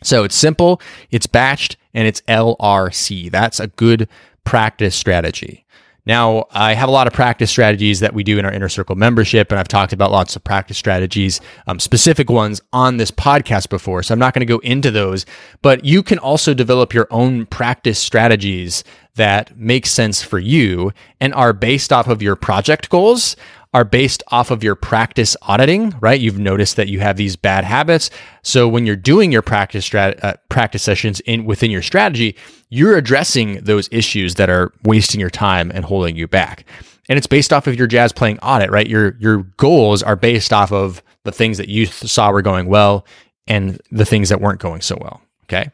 So 0.02 0.22
it's 0.22 0.36
simple, 0.36 0.80
it's 1.10 1.26
batched, 1.26 1.76
and 1.94 2.06
it's 2.06 2.20
LRC. 2.28 3.30
That's 3.30 3.58
a 3.58 3.68
good 3.68 4.08
practice 4.44 4.94
strategy. 4.94 5.64
Now, 6.08 6.46
I 6.52 6.72
have 6.72 6.88
a 6.88 6.92
lot 6.92 7.06
of 7.06 7.12
practice 7.12 7.50
strategies 7.50 8.00
that 8.00 8.14
we 8.14 8.24
do 8.24 8.38
in 8.38 8.46
our 8.46 8.52
inner 8.52 8.70
circle 8.70 8.96
membership, 8.96 9.50
and 9.50 9.58
I've 9.60 9.68
talked 9.68 9.92
about 9.92 10.10
lots 10.10 10.36
of 10.36 10.42
practice 10.42 10.78
strategies, 10.78 11.38
um, 11.66 11.78
specific 11.78 12.30
ones 12.30 12.62
on 12.72 12.96
this 12.96 13.10
podcast 13.10 13.68
before. 13.68 14.02
So 14.02 14.14
I'm 14.14 14.18
not 14.18 14.32
going 14.32 14.40
to 14.40 14.46
go 14.46 14.58
into 14.60 14.90
those, 14.90 15.26
but 15.60 15.84
you 15.84 16.02
can 16.02 16.18
also 16.18 16.54
develop 16.54 16.94
your 16.94 17.08
own 17.10 17.44
practice 17.44 17.98
strategies 17.98 18.84
that 19.18 19.56
make 19.56 19.86
sense 19.86 20.22
for 20.22 20.38
you 20.38 20.92
and 21.20 21.32
are 21.34 21.52
based 21.52 21.92
off 21.92 22.08
of 22.08 22.22
your 22.22 22.34
project 22.34 22.88
goals 22.88 23.36
are 23.74 23.84
based 23.84 24.22
off 24.28 24.50
of 24.50 24.64
your 24.64 24.74
practice 24.74 25.36
auditing, 25.42 25.94
right? 26.00 26.20
You've 26.20 26.38
noticed 26.38 26.76
that 26.76 26.88
you 26.88 27.00
have 27.00 27.16
these 27.16 27.36
bad 27.36 27.64
habits. 27.64 28.08
So 28.42 28.66
when 28.66 28.86
you're 28.86 28.96
doing 28.96 29.30
your 29.30 29.42
practice 29.42 29.86
strat- 29.86 30.22
uh, 30.24 30.34
practice 30.48 30.82
sessions 30.82 31.20
in 31.20 31.44
within 31.44 31.70
your 31.70 31.82
strategy, 31.82 32.34
you're 32.70 32.96
addressing 32.96 33.60
those 33.60 33.88
issues 33.92 34.36
that 34.36 34.48
are 34.48 34.72
wasting 34.84 35.20
your 35.20 35.30
time 35.30 35.70
and 35.74 35.84
holding 35.84 36.16
you 36.16 36.26
back. 36.26 36.64
And 37.10 37.18
it's 37.18 37.26
based 37.26 37.52
off 37.52 37.66
of 37.66 37.76
your 37.76 37.86
jazz 37.86 38.12
playing 38.12 38.38
audit, 38.38 38.70
right? 38.70 38.86
Your 38.86 39.16
your 39.18 39.42
goals 39.58 40.02
are 40.02 40.16
based 40.16 40.52
off 40.52 40.72
of 40.72 41.02
the 41.24 41.32
things 41.32 41.58
that 41.58 41.68
you 41.68 41.86
saw 41.86 42.30
were 42.30 42.42
going 42.42 42.68
well 42.68 43.06
and 43.46 43.80
the 43.90 44.06
things 44.06 44.30
that 44.30 44.40
weren't 44.40 44.60
going 44.60 44.80
so 44.80 44.96
well, 45.00 45.20
okay? 45.44 45.70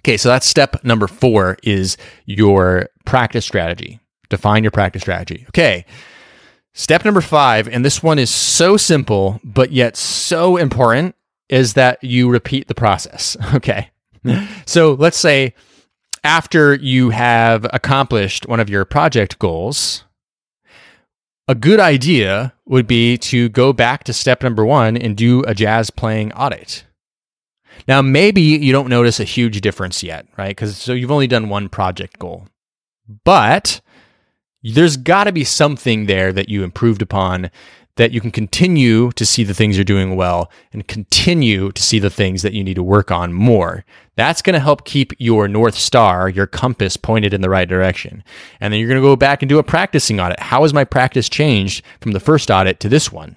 Okay, 0.00 0.16
so 0.16 0.28
that's 0.28 0.46
step 0.46 0.82
number 0.84 1.06
4 1.06 1.58
is 1.62 1.96
your 2.26 2.88
practice 3.04 3.44
strategy. 3.44 4.00
Define 4.28 4.64
your 4.64 4.70
practice 4.70 5.02
strategy. 5.02 5.44
Okay. 5.48 5.84
Step 6.72 7.04
number 7.04 7.20
five, 7.20 7.66
and 7.68 7.84
this 7.84 8.02
one 8.02 8.18
is 8.18 8.30
so 8.30 8.76
simple, 8.76 9.40
but 9.42 9.72
yet 9.72 9.96
so 9.96 10.56
important, 10.56 11.16
is 11.48 11.74
that 11.74 12.02
you 12.02 12.30
repeat 12.30 12.68
the 12.68 12.74
process. 12.74 13.36
Okay. 13.54 13.90
So 14.66 14.92
let's 14.92 15.16
say 15.16 15.54
after 16.22 16.74
you 16.74 17.08
have 17.08 17.66
accomplished 17.72 18.46
one 18.46 18.60
of 18.60 18.68
your 18.68 18.84
project 18.84 19.38
goals, 19.38 20.04
a 21.48 21.54
good 21.54 21.80
idea 21.80 22.52
would 22.66 22.86
be 22.86 23.16
to 23.16 23.48
go 23.48 23.72
back 23.72 24.04
to 24.04 24.12
step 24.12 24.42
number 24.42 24.62
one 24.62 24.94
and 24.94 25.16
do 25.16 25.42
a 25.44 25.54
jazz 25.54 25.88
playing 25.88 26.34
audit. 26.34 26.84
Now, 27.88 28.02
maybe 28.02 28.42
you 28.42 28.72
don't 28.72 28.88
notice 28.88 29.20
a 29.20 29.24
huge 29.24 29.60
difference 29.60 30.02
yet, 30.02 30.26
right? 30.36 30.50
Because 30.50 30.76
so 30.76 30.92
you've 30.92 31.10
only 31.10 31.26
done 31.26 31.48
one 31.48 31.68
project 31.68 32.18
goal. 32.18 32.46
But 33.24 33.80
there's 34.62 34.96
got 34.96 35.24
to 35.24 35.32
be 35.32 35.44
something 35.44 36.06
there 36.06 36.32
that 36.32 36.48
you 36.48 36.62
improved 36.62 37.02
upon 37.02 37.50
that 37.96 38.12
you 38.12 38.20
can 38.20 38.30
continue 38.30 39.10
to 39.12 39.26
see 39.26 39.44
the 39.44 39.54
things 39.54 39.76
you're 39.76 39.84
doing 39.84 40.16
well 40.16 40.50
and 40.72 40.86
continue 40.86 41.72
to 41.72 41.82
see 41.82 41.98
the 41.98 42.10
things 42.10 42.42
that 42.42 42.52
you 42.52 42.62
need 42.62 42.74
to 42.74 42.82
work 42.82 43.10
on 43.10 43.32
more. 43.32 43.84
That's 44.16 44.42
going 44.42 44.54
to 44.54 44.60
help 44.60 44.84
keep 44.84 45.12
your 45.18 45.48
North 45.48 45.74
Star, 45.74 46.28
your 46.28 46.46
compass 46.46 46.96
pointed 46.96 47.34
in 47.34 47.40
the 47.40 47.50
right 47.50 47.68
direction. 47.68 48.22
And 48.60 48.72
then 48.72 48.80
you're 48.80 48.88
going 48.88 49.00
to 49.00 49.06
go 49.06 49.16
back 49.16 49.42
and 49.42 49.48
do 49.48 49.58
a 49.58 49.62
practicing 49.62 50.20
audit. 50.20 50.40
How 50.40 50.62
has 50.62 50.72
my 50.72 50.84
practice 50.84 51.28
changed 51.28 51.84
from 52.00 52.12
the 52.12 52.20
first 52.20 52.50
audit 52.50 52.80
to 52.80 52.88
this 52.88 53.10
one? 53.10 53.36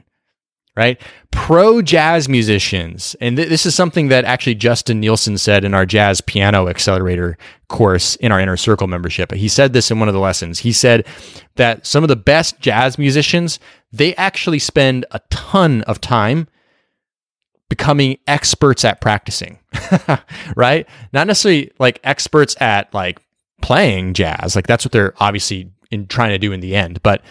Right? 0.76 1.00
Pro 1.32 1.82
jazz 1.82 2.28
musicians. 2.28 3.16
And 3.22 3.38
th- 3.38 3.50
this 3.50 3.66
is 3.66 3.76
something 3.76 4.08
that 4.08 4.26
actually 4.26 4.56
Justin 4.56 5.00
Nielsen 5.00 5.38
said 5.38 5.64
in 5.64 5.74
our 5.74 5.86
jazz 5.86 6.22
piano 6.22 6.68
accelerator 6.68 7.38
course 7.70 8.16
in 8.18 8.32
our 8.32 8.40
inner 8.40 8.58
circle 8.58 8.88
membership. 8.88 9.32
He 9.32 9.48
said 9.48 9.74
this 9.74 9.92
in 9.92 10.00
one 10.00 10.08
of 10.08 10.14
the 10.14 10.20
lessons. 10.20 10.60
He 10.60 10.72
said 10.72 11.06
that 11.56 11.86
some 11.86 12.04
of 12.04 12.08
the 12.08 12.16
best 12.16 12.60
jazz 12.60 12.98
musicians, 12.98 13.60
they 13.92 14.16
actually 14.16 14.60
spend 14.60 15.06
a 15.12 15.20
ton 15.30 15.82
of 15.84 16.02
time 16.02 16.48
becoming 17.70 18.18
experts 18.28 18.86
at 18.86 19.02
practicing, 19.02 19.60
right? 20.56 20.88
Not 21.12 21.28
necessarily 21.28 21.72
like 21.80 22.00
experts 22.04 22.56
at 22.62 22.94
like 22.94 23.20
playing 23.62 24.14
jazz. 24.14 24.56
Like 24.56 24.68
that's 24.68 24.86
what 24.86 24.92
they're 24.92 25.14
obviously 25.20 25.72
in 25.90 26.08
trying 26.08 26.32
to 26.32 26.38
do 26.38 26.52
in 26.52 26.60
the 26.60 26.76
end, 26.76 27.02
but 27.04 27.22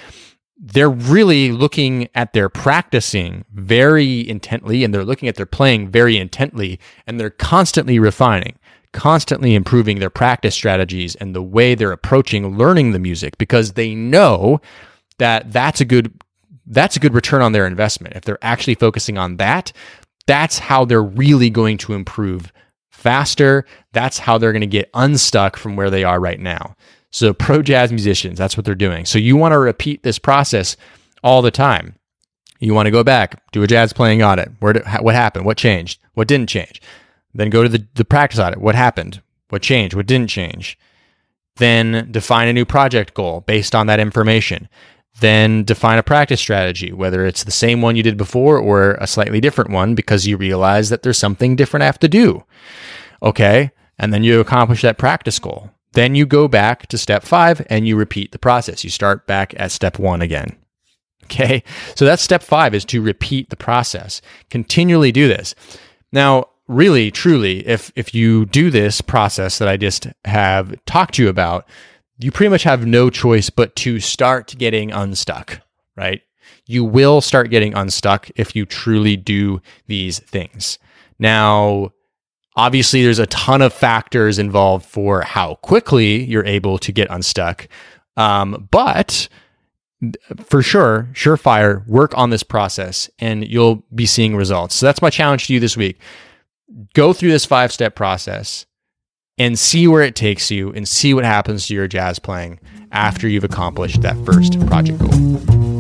they're 0.64 0.88
really 0.88 1.50
looking 1.50 2.08
at 2.14 2.32
their 2.32 2.48
practicing 2.48 3.44
very 3.52 4.26
intently 4.28 4.84
and 4.84 4.94
they're 4.94 5.04
looking 5.04 5.28
at 5.28 5.34
their 5.34 5.44
playing 5.44 5.88
very 5.88 6.16
intently 6.16 6.78
and 7.06 7.18
they're 7.18 7.30
constantly 7.30 7.98
refining 7.98 8.56
constantly 8.92 9.54
improving 9.54 9.98
their 9.98 10.10
practice 10.10 10.54
strategies 10.54 11.14
and 11.16 11.34
the 11.34 11.42
way 11.42 11.74
they're 11.74 11.92
approaching 11.92 12.56
learning 12.58 12.92
the 12.92 12.98
music 12.98 13.36
because 13.38 13.72
they 13.72 13.94
know 13.94 14.60
that 15.18 15.50
that's 15.52 15.80
a 15.80 15.84
good 15.84 16.12
that's 16.66 16.94
a 16.94 17.00
good 17.00 17.12
return 17.12 17.42
on 17.42 17.52
their 17.52 17.66
investment. 17.66 18.14
If 18.14 18.24
they're 18.24 18.38
actually 18.42 18.76
focusing 18.76 19.18
on 19.18 19.38
that 19.38 19.72
that's 20.26 20.58
how 20.58 20.84
they're 20.84 21.02
really 21.02 21.50
going 21.50 21.78
to 21.78 21.94
improve 21.94 22.52
faster. 22.90 23.66
That's 23.92 24.18
how 24.18 24.38
they're 24.38 24.52
going 24.52 24.60
to 24.60 24.68
get 24.68 24.90
unstuck 24.94 25.56
from 25.56 25.74
where 25.74 25.90
they 25.90 26.04
are 26.04 26.20
right 26.20 26.38
now 26.38 26.76
so, 27.12 27.32
pro 27.34 27.62
jazz 27.62 27.92
musicians, 27.92 28.38
that's 28.38 28.56
what 28.56 28.64
they're 28.64 28.74
doing. 28.74 29.04
So, 29.04 29.18
you 29.18 29.36
want 29.36 29.52
to 29.52 29.58
repeat 29.58 30.02
this 30.02 30.18
process 30.18 30.76
all 31.22 31.42
the 31.42 31.50
time. 31.50 31.94
You 32.58 32.74
want 32.74 32.86
to 32.86 32.90
go 32.90 33.04
back, 33.04 33.42
do 33.52 33.62
a 33.62 33.66
jazz 33.66 33.92
playing 33.92 34.22
audit. 34.22 34.50
Where 34.60 34.72
did, 34.72 34.86
what 35.00 35.14
happened? 35.14 35.44
What 35.44 35.58
changed? 35.58 36.00
What 36.14 36.26
didn't 36.26 36.48
change? 36.48 36.80
Then 37.34 37.50
go 37.50 37.62
to 37.62 37.68
the, 37.68 37.86
the 37.94 38.04
practice 38.04 38.40
audit. 38.40 38.60
What 38.60 38.74
happened? 38.74 39.20
What 39.50 39.62
changed? 39.62 39.94
What 39.94 40.06
didn't 40.06 40.30
change? 40.30 40.78
Then 41.56 42.08
define 42.10 42.48
a 42.48 42.52
new 42.52 42.64
project 42.64 43.12
goal 43.12 43.42
based 43.42 43.74
on 43.74 43.86
that 43.88 44.00
information. 44.00 44.68
Then 45.20 45.64
define 45.64 45.98
a 45.98 46.02
practice 46.02 46.40
strategy, 46.40 46.92
whether 46.92 47.26
it's 47.26 47.44
the 47.44 47.50
same 47.50 47.82
one 47.82 47.96
you 47.96 48.02
did 48.02 48.16
before 48.16 48.58
or 48.58 48.92
a 48.94 49.06
slightly 49.06 49.40
different 49.40 49.70
one 49.70 49.94
because 49.94 50.26
you 50.26 50.38
realize 50.38 50.88
that 50.88 51.02
there's 51.02 51.18
something 51.18 51.56
different 51.56 51.82
I 51.82 51.86
have 51.86 51.98
to 51.98 52.08
do. 52.08 52.44
Okay. 53.22 53.70
And 53.98 54.14
then 54.14 54.24
you 54.24 54.40
accomplish 54.40 54.80
that 54.82 54.96
practice 54.96 55.38
goal. 55.38 55.70
Then 55.92 56.14
you 56.14 56.26
go 56.26 56.48
back 56.48 56.86
to 56.88 56.98
step 56.98 57.22
five 57.22 57.64
and 57.68 57.86
you 57.86 57.96
repeat 57.96 58.32
the 58.32 58.38
process. 58.38 58.84
You 58.84 58.90
start 58.90 59.26
back 59.26 59.54
at 59.58 59.72
step 59.72 59.98
one 59.98 60.22
again. 60.22 60.56
Okay. 61.24 61.62
So 61.94 62.04
that's 62.04 62.22
step 62.22 62.42
five 62.42 62.74
is 62.74 62.84
to 62.86 63.00
repeat 63.00 63.50
the 63.50 63.56
process. 63.56 64.20
Continually 64.50 65.12
do 65.12 65.28
this. 65.28 65.54
Now, 66.12 66.46
really, 66.68 67.10
truly, 67.10 67.66
if, 67.66 67.92
if 67.96 68.14
you 68.14 68.46
do 68.46 68.70
this 68.70 69.00
process 69.00 69.58
that 69.58 69.68
I 69.68 69.76
just 69.76 70.06
have 70.24 70.74
talked 70.84 71.14
to 71.14 71.22
you 71.22 71.28
about, 71.28 71.66
you 72.18 72.30
pretty 72.30 72.50
much 72.50 72.62
have 72.64 72.86
no 72.86 73.10
choice 73.10 73.50
but 73.50 73.74
to 73.76 74.00
start 74.00 74.54
getting 74.58 74.92
unstuck, 74.92 75.60
right? 75.96 76.22
You 76.66 76.84
will 76.84 77.20
start 77.20 77.50
getting 77.50 77.74
unstuck 77.74 78.30
if 78.36 78.54
you 78.54 78.66
truly 78.66 79.16
do 79.16 79.60
these 79.86 80.18
things. 80.20 80.78
Now, 81.18 81.92
Obviously, 82.56 83.02
there's 83.02 83.18
a 83.18 83.26
ton 83.26 83.62
of 83.62 83.72
factors 83.72 84.38
involved 84.38 84.84
for 84.84 85.22
how 85.22 85.54
quickly 85.56 86.24
you're 86.24 86.44
able 86.44 86.78
to 86.78 86.92
get 86.92 87.08
unstuck. 87.10 87.66
Um, 88.16 88.68
but 88.70 89.28
for 90.44 90.62
sure, 90.62 91.08
surefire, 91.12 91.86
work 91.86 92.16
on 92.16 92.30
this 92.30 92.42
process 92.42 93.08
and 93.18 93.46
you'll 93.46 93.84
be 93.94 94.04
seeing 94.04 94.36
results. 94.36 94.74
So 94.74 94.86
that's 94.86 95.00
my 95.00 95.10
challenge 95.10 95.46
to 95.46 95.54
you 95.54 95.60
this 95.60 95.76
week. 95.76 96.00
Go 96.94 97.12
through 97.12 97.30
this 97.30 97.46
five 97.46 97.72
step 97.72 97.94
process, 97.94 98.66
and 99.38 99.58
see 99.58 99.88
where 99.88 100.02
it 100.02 100.14
takes 100.14 100.50
you 100.50 100.72
and 100.72 100.86
see 100.86 101.14
what 101.14 101.24
happens 101.24 101.66
to 101.66 101.74
your 101.74 101.88
jazz 101.88 102.18
playing 102.18 102.60
after 102.92 103.28
you've 103.28 103.44
accomplished 103.44 104.02
that 104.02 104.16
first 104.24 104.64
project 104.66 104.98
goal. 104.98 105.71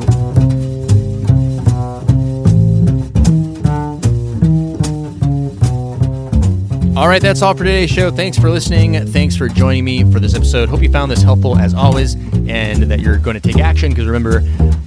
All 6.94 7.08
right, 7.08 7.22
that's 7.22 7.40
all 7.40 7.54
for 7.54 7.64
today's 7.64 7.88
show. 7.88 8.10
Thanks 8.10 8.38
for 8.38 8.50
listening. 8.50 9.06
Thanks 9.06 9.34
for 9.34 9.48
joining 9.48 9.82
me 9.82 10.04
for 10.12 10.20
this 10.20 10.34
episode. 10.34 10.68
Hope 10.68 10.82
you 10.82 10.90
found 10.90 11.10
this 11.10 11.22
helpful 11.22 11.56
as 11.58 11.72
always 11.72 12.16
and 12.46 12.82
that 12.82 13.00
you're 13.00 13.16
going 13.16 13.32
to 13.32 13.40
take 13.40 13.58
action 13.58 13.92
because 13.92 14.04
remember, 14.06 14.42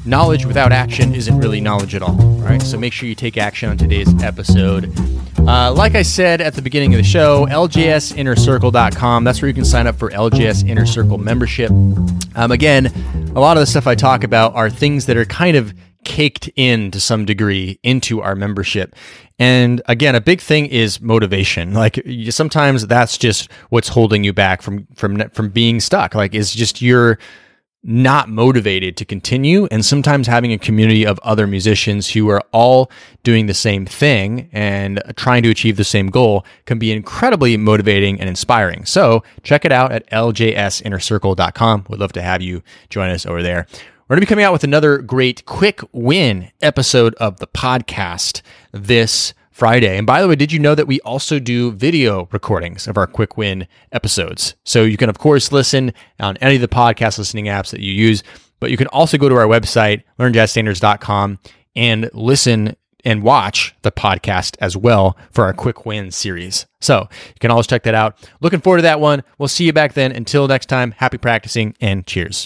knowledge 0.05 0.45
without 0.45 0.71
action 0.71 1.15
isn't 1.15 1.35
really 1.35 1.59
knowledge 1.59 1.95
at 1.95 2.03
all. 2.03 2.21
All 2.21 2.41
right, 2.41 2.61
so 2.61 2.77
make 2.77 2.93
sure 2.93 3.09
you 3.09 3.15
take 3.15 3.37
action 3.37 3.71
on 3.71 3.77
today's 3.77 4.07
episode. 4.21 4.93
Uh, 5.39 5.73
like 5.73 5.95
I 5.95 6.03
said 6.03 6.41
at 6.41 6.53
the 6.53 6.61
beginning 6.61 6.93
of 6.93 6.99
the 6.99 7.03
show, 7.03 7.47
ljsinnercircle.com. 7.47 9.23
That's 9.23 9.41
where 9.41 9.49
you 9.49 9.55
can 9.55 9.65
sign 9.65 9.87
up 9.87 9.95
for 9.95 10.11
LJS 10.11 10.69
Inner 10.69 10.85
Circle 10.85 11.17
membership. 11.17 11.71
Um, 12.35 12.51
again, 12.51 12.85
a 13.35 13.39
lot 13.39 13.57
of 13.57 13.61
the 13.61 13.67
stuff 13.67 13.87
I 13.87 13.95
talk 13.95 14.23
about 14.23 14.53
are 14.53 14.69
things 14.69 15.07
that 15.07 15.17
are 15.17 15.25
kind 15.25 15.57
of 15.57 15.73
caked 16.05 16.49
in 16.55 16.91
to 16.91 16.99
some 17.01 17.25
degree 17.25 17.79
into 17.83 18.21
our 18.21 18.35
membership. 18.35 18.95
And 19.37 19.81
again, 19.87 20.15
a 20.15 20.21
big 20.21 20.39
thing 20.39 20.67
is 20.67 21.01
motivation. 21.01 21.73
Like 21.73 22.01
sometimes 22.29 22.87
that's 22.87 23.17
just 23.17 23.51
what's 23.69 23.89
holding 23.89 24.23
you 24.23 24.31
back 24.31 24.61
from 24.61 24.87
from 24.95 25.29
from 25.31 25.49
being 25.49 25.81
stuck. 25.81 26.15
Like 26.15 26.33
it's 26.33 26.55
just 26.55 26.81
you're 26.81 27.19
not 27.87 28.29
motivated 28.29 28.97
to 28.97 29.05
continue 29.05 29.67
and 29.69 29.85
sometimes 29.85 30.25
having 30.25 30.51
a 30.51 30.57
community 30.57 31.05
of 31.05 31.19
other 31.19 31.45
musicians 31.45 32.09
who 32.09 32.27
are 32.29 32.41
all 32.51 32.89
doing 33.23 33.45
the 33.45 33.53
same 33.53 33.85
thing 33.85 34.49
and 34.51 35.03
trying 35.15 35.43
to 35.43 35.51
achieve 35.51 35.77
the 35.77 35.83
same 35.83 36.07
goal 36.07 36.43
can 36.65 36.79
be 36.79 36.91
incredibly 36.91 37.55
motivating 37.57 38.19
and 38.19 38.27
inspiring. 38.27 38.85
So, 38.85 39.23
check 39.43 39.65
it 39.65 39.71
out 39.71 39.91
at 39.91 40.09
ljsinnercircle.com. 40.09 41.85
We'd 41.87 41.99
love 41.99 42.13
to 42.13 42.23
have 42.23 42.41
you 42.41 42.63
join 42.89 43.11
us 43.11 43.27
over 43.27 43.43
there. 43.43 43.67
We're 44.07 44.17
going 44.17 44.21
to 44.21 44.27
be 44.27 44.29
coming 44.29 44.45
out 44.45 44.53
with 44.53 44.63
another 44.63 44.99
great 44.99 45.47
quick 45.47 45.81
win 45.91 46.51
episode 46.61 47.15
of 47.15 47.39
the 47.39 47.47
podcast 47.47 48.43
this 48.71 49.33
Friday. 49.49 49.97
And 49.97 50.05
by 50.05 50.21
the 50.21 50.27
way, 50.27 50.35
did 50.35 50.51
you 50.51 50.59
know 50.59 50.75
that 50.75 50.85
we 50.85 51.01
also 51.01 51.39
do 51.39 51.71
video 51.71 52.29
recordings 52.31 52.87
of 52.87 52.97
our 52.97 53.07
quick 53.07 53.35
win 53.35 53.67
episodes? 53.91 54.53
So 54.63 54.83
you 54.83 54.95
can, 54.95 55.09
of 55.09 55.17
course, 55.17 55.51
listen 55.51 55.91
on 56.19 56.37
any 56.37 56.53
of 56.53 56.61
the 56.61 56.67
podcast 56.67 57.17
listening 57.17 57.45
apps 57.45 57.71
that 57.71 57.79
you 57.79 57.91
use, 57.91 58.21
but 58.59 58.69
you 58.69 58.77
can 58.77 58.85
also 58.87 59.17
go 59.17 59.27
to 59.27 59.37
our 59.37 59.47
website, 59.47 60.03
learnjazzstandards.com, 60.19 61.39
and 61.75 62.11
listen 62.13 62.75
and 63.03 63.23
watch 63.23 63.73
the 63.81 63.91
podcast 63.91 64.55
as 64.59 64.77
well 64.77 65.17
for 65.31 65.45
our 65.45 65.53
quick 65.53 65.87
win 65.87 66.11
series. 66.11 66.67
So 66.79 67.07
you 67.09 67.39
can 67.39 67.49
always 67.49 67.65
check 67.65 67.81
that 67.83 67.95
out. 67.95 68.29
Looking 68.39 68.61
forward 68.61 68.77
to 68.77 68.83
that 68.83 68.99
one. 68.99 69.23
We'll 69.39 69.47
see 69.47 69.65
you 69.65 69.73
back 69.73 69.93
then. 69.93 70.11
Until 70.11 70.47
next 70.47 70.67
time, 70.67 70.91
happy 70.91 71.17
practicing 71.17 71.75
and 71.81 72.05
cheers. 72.05 72.45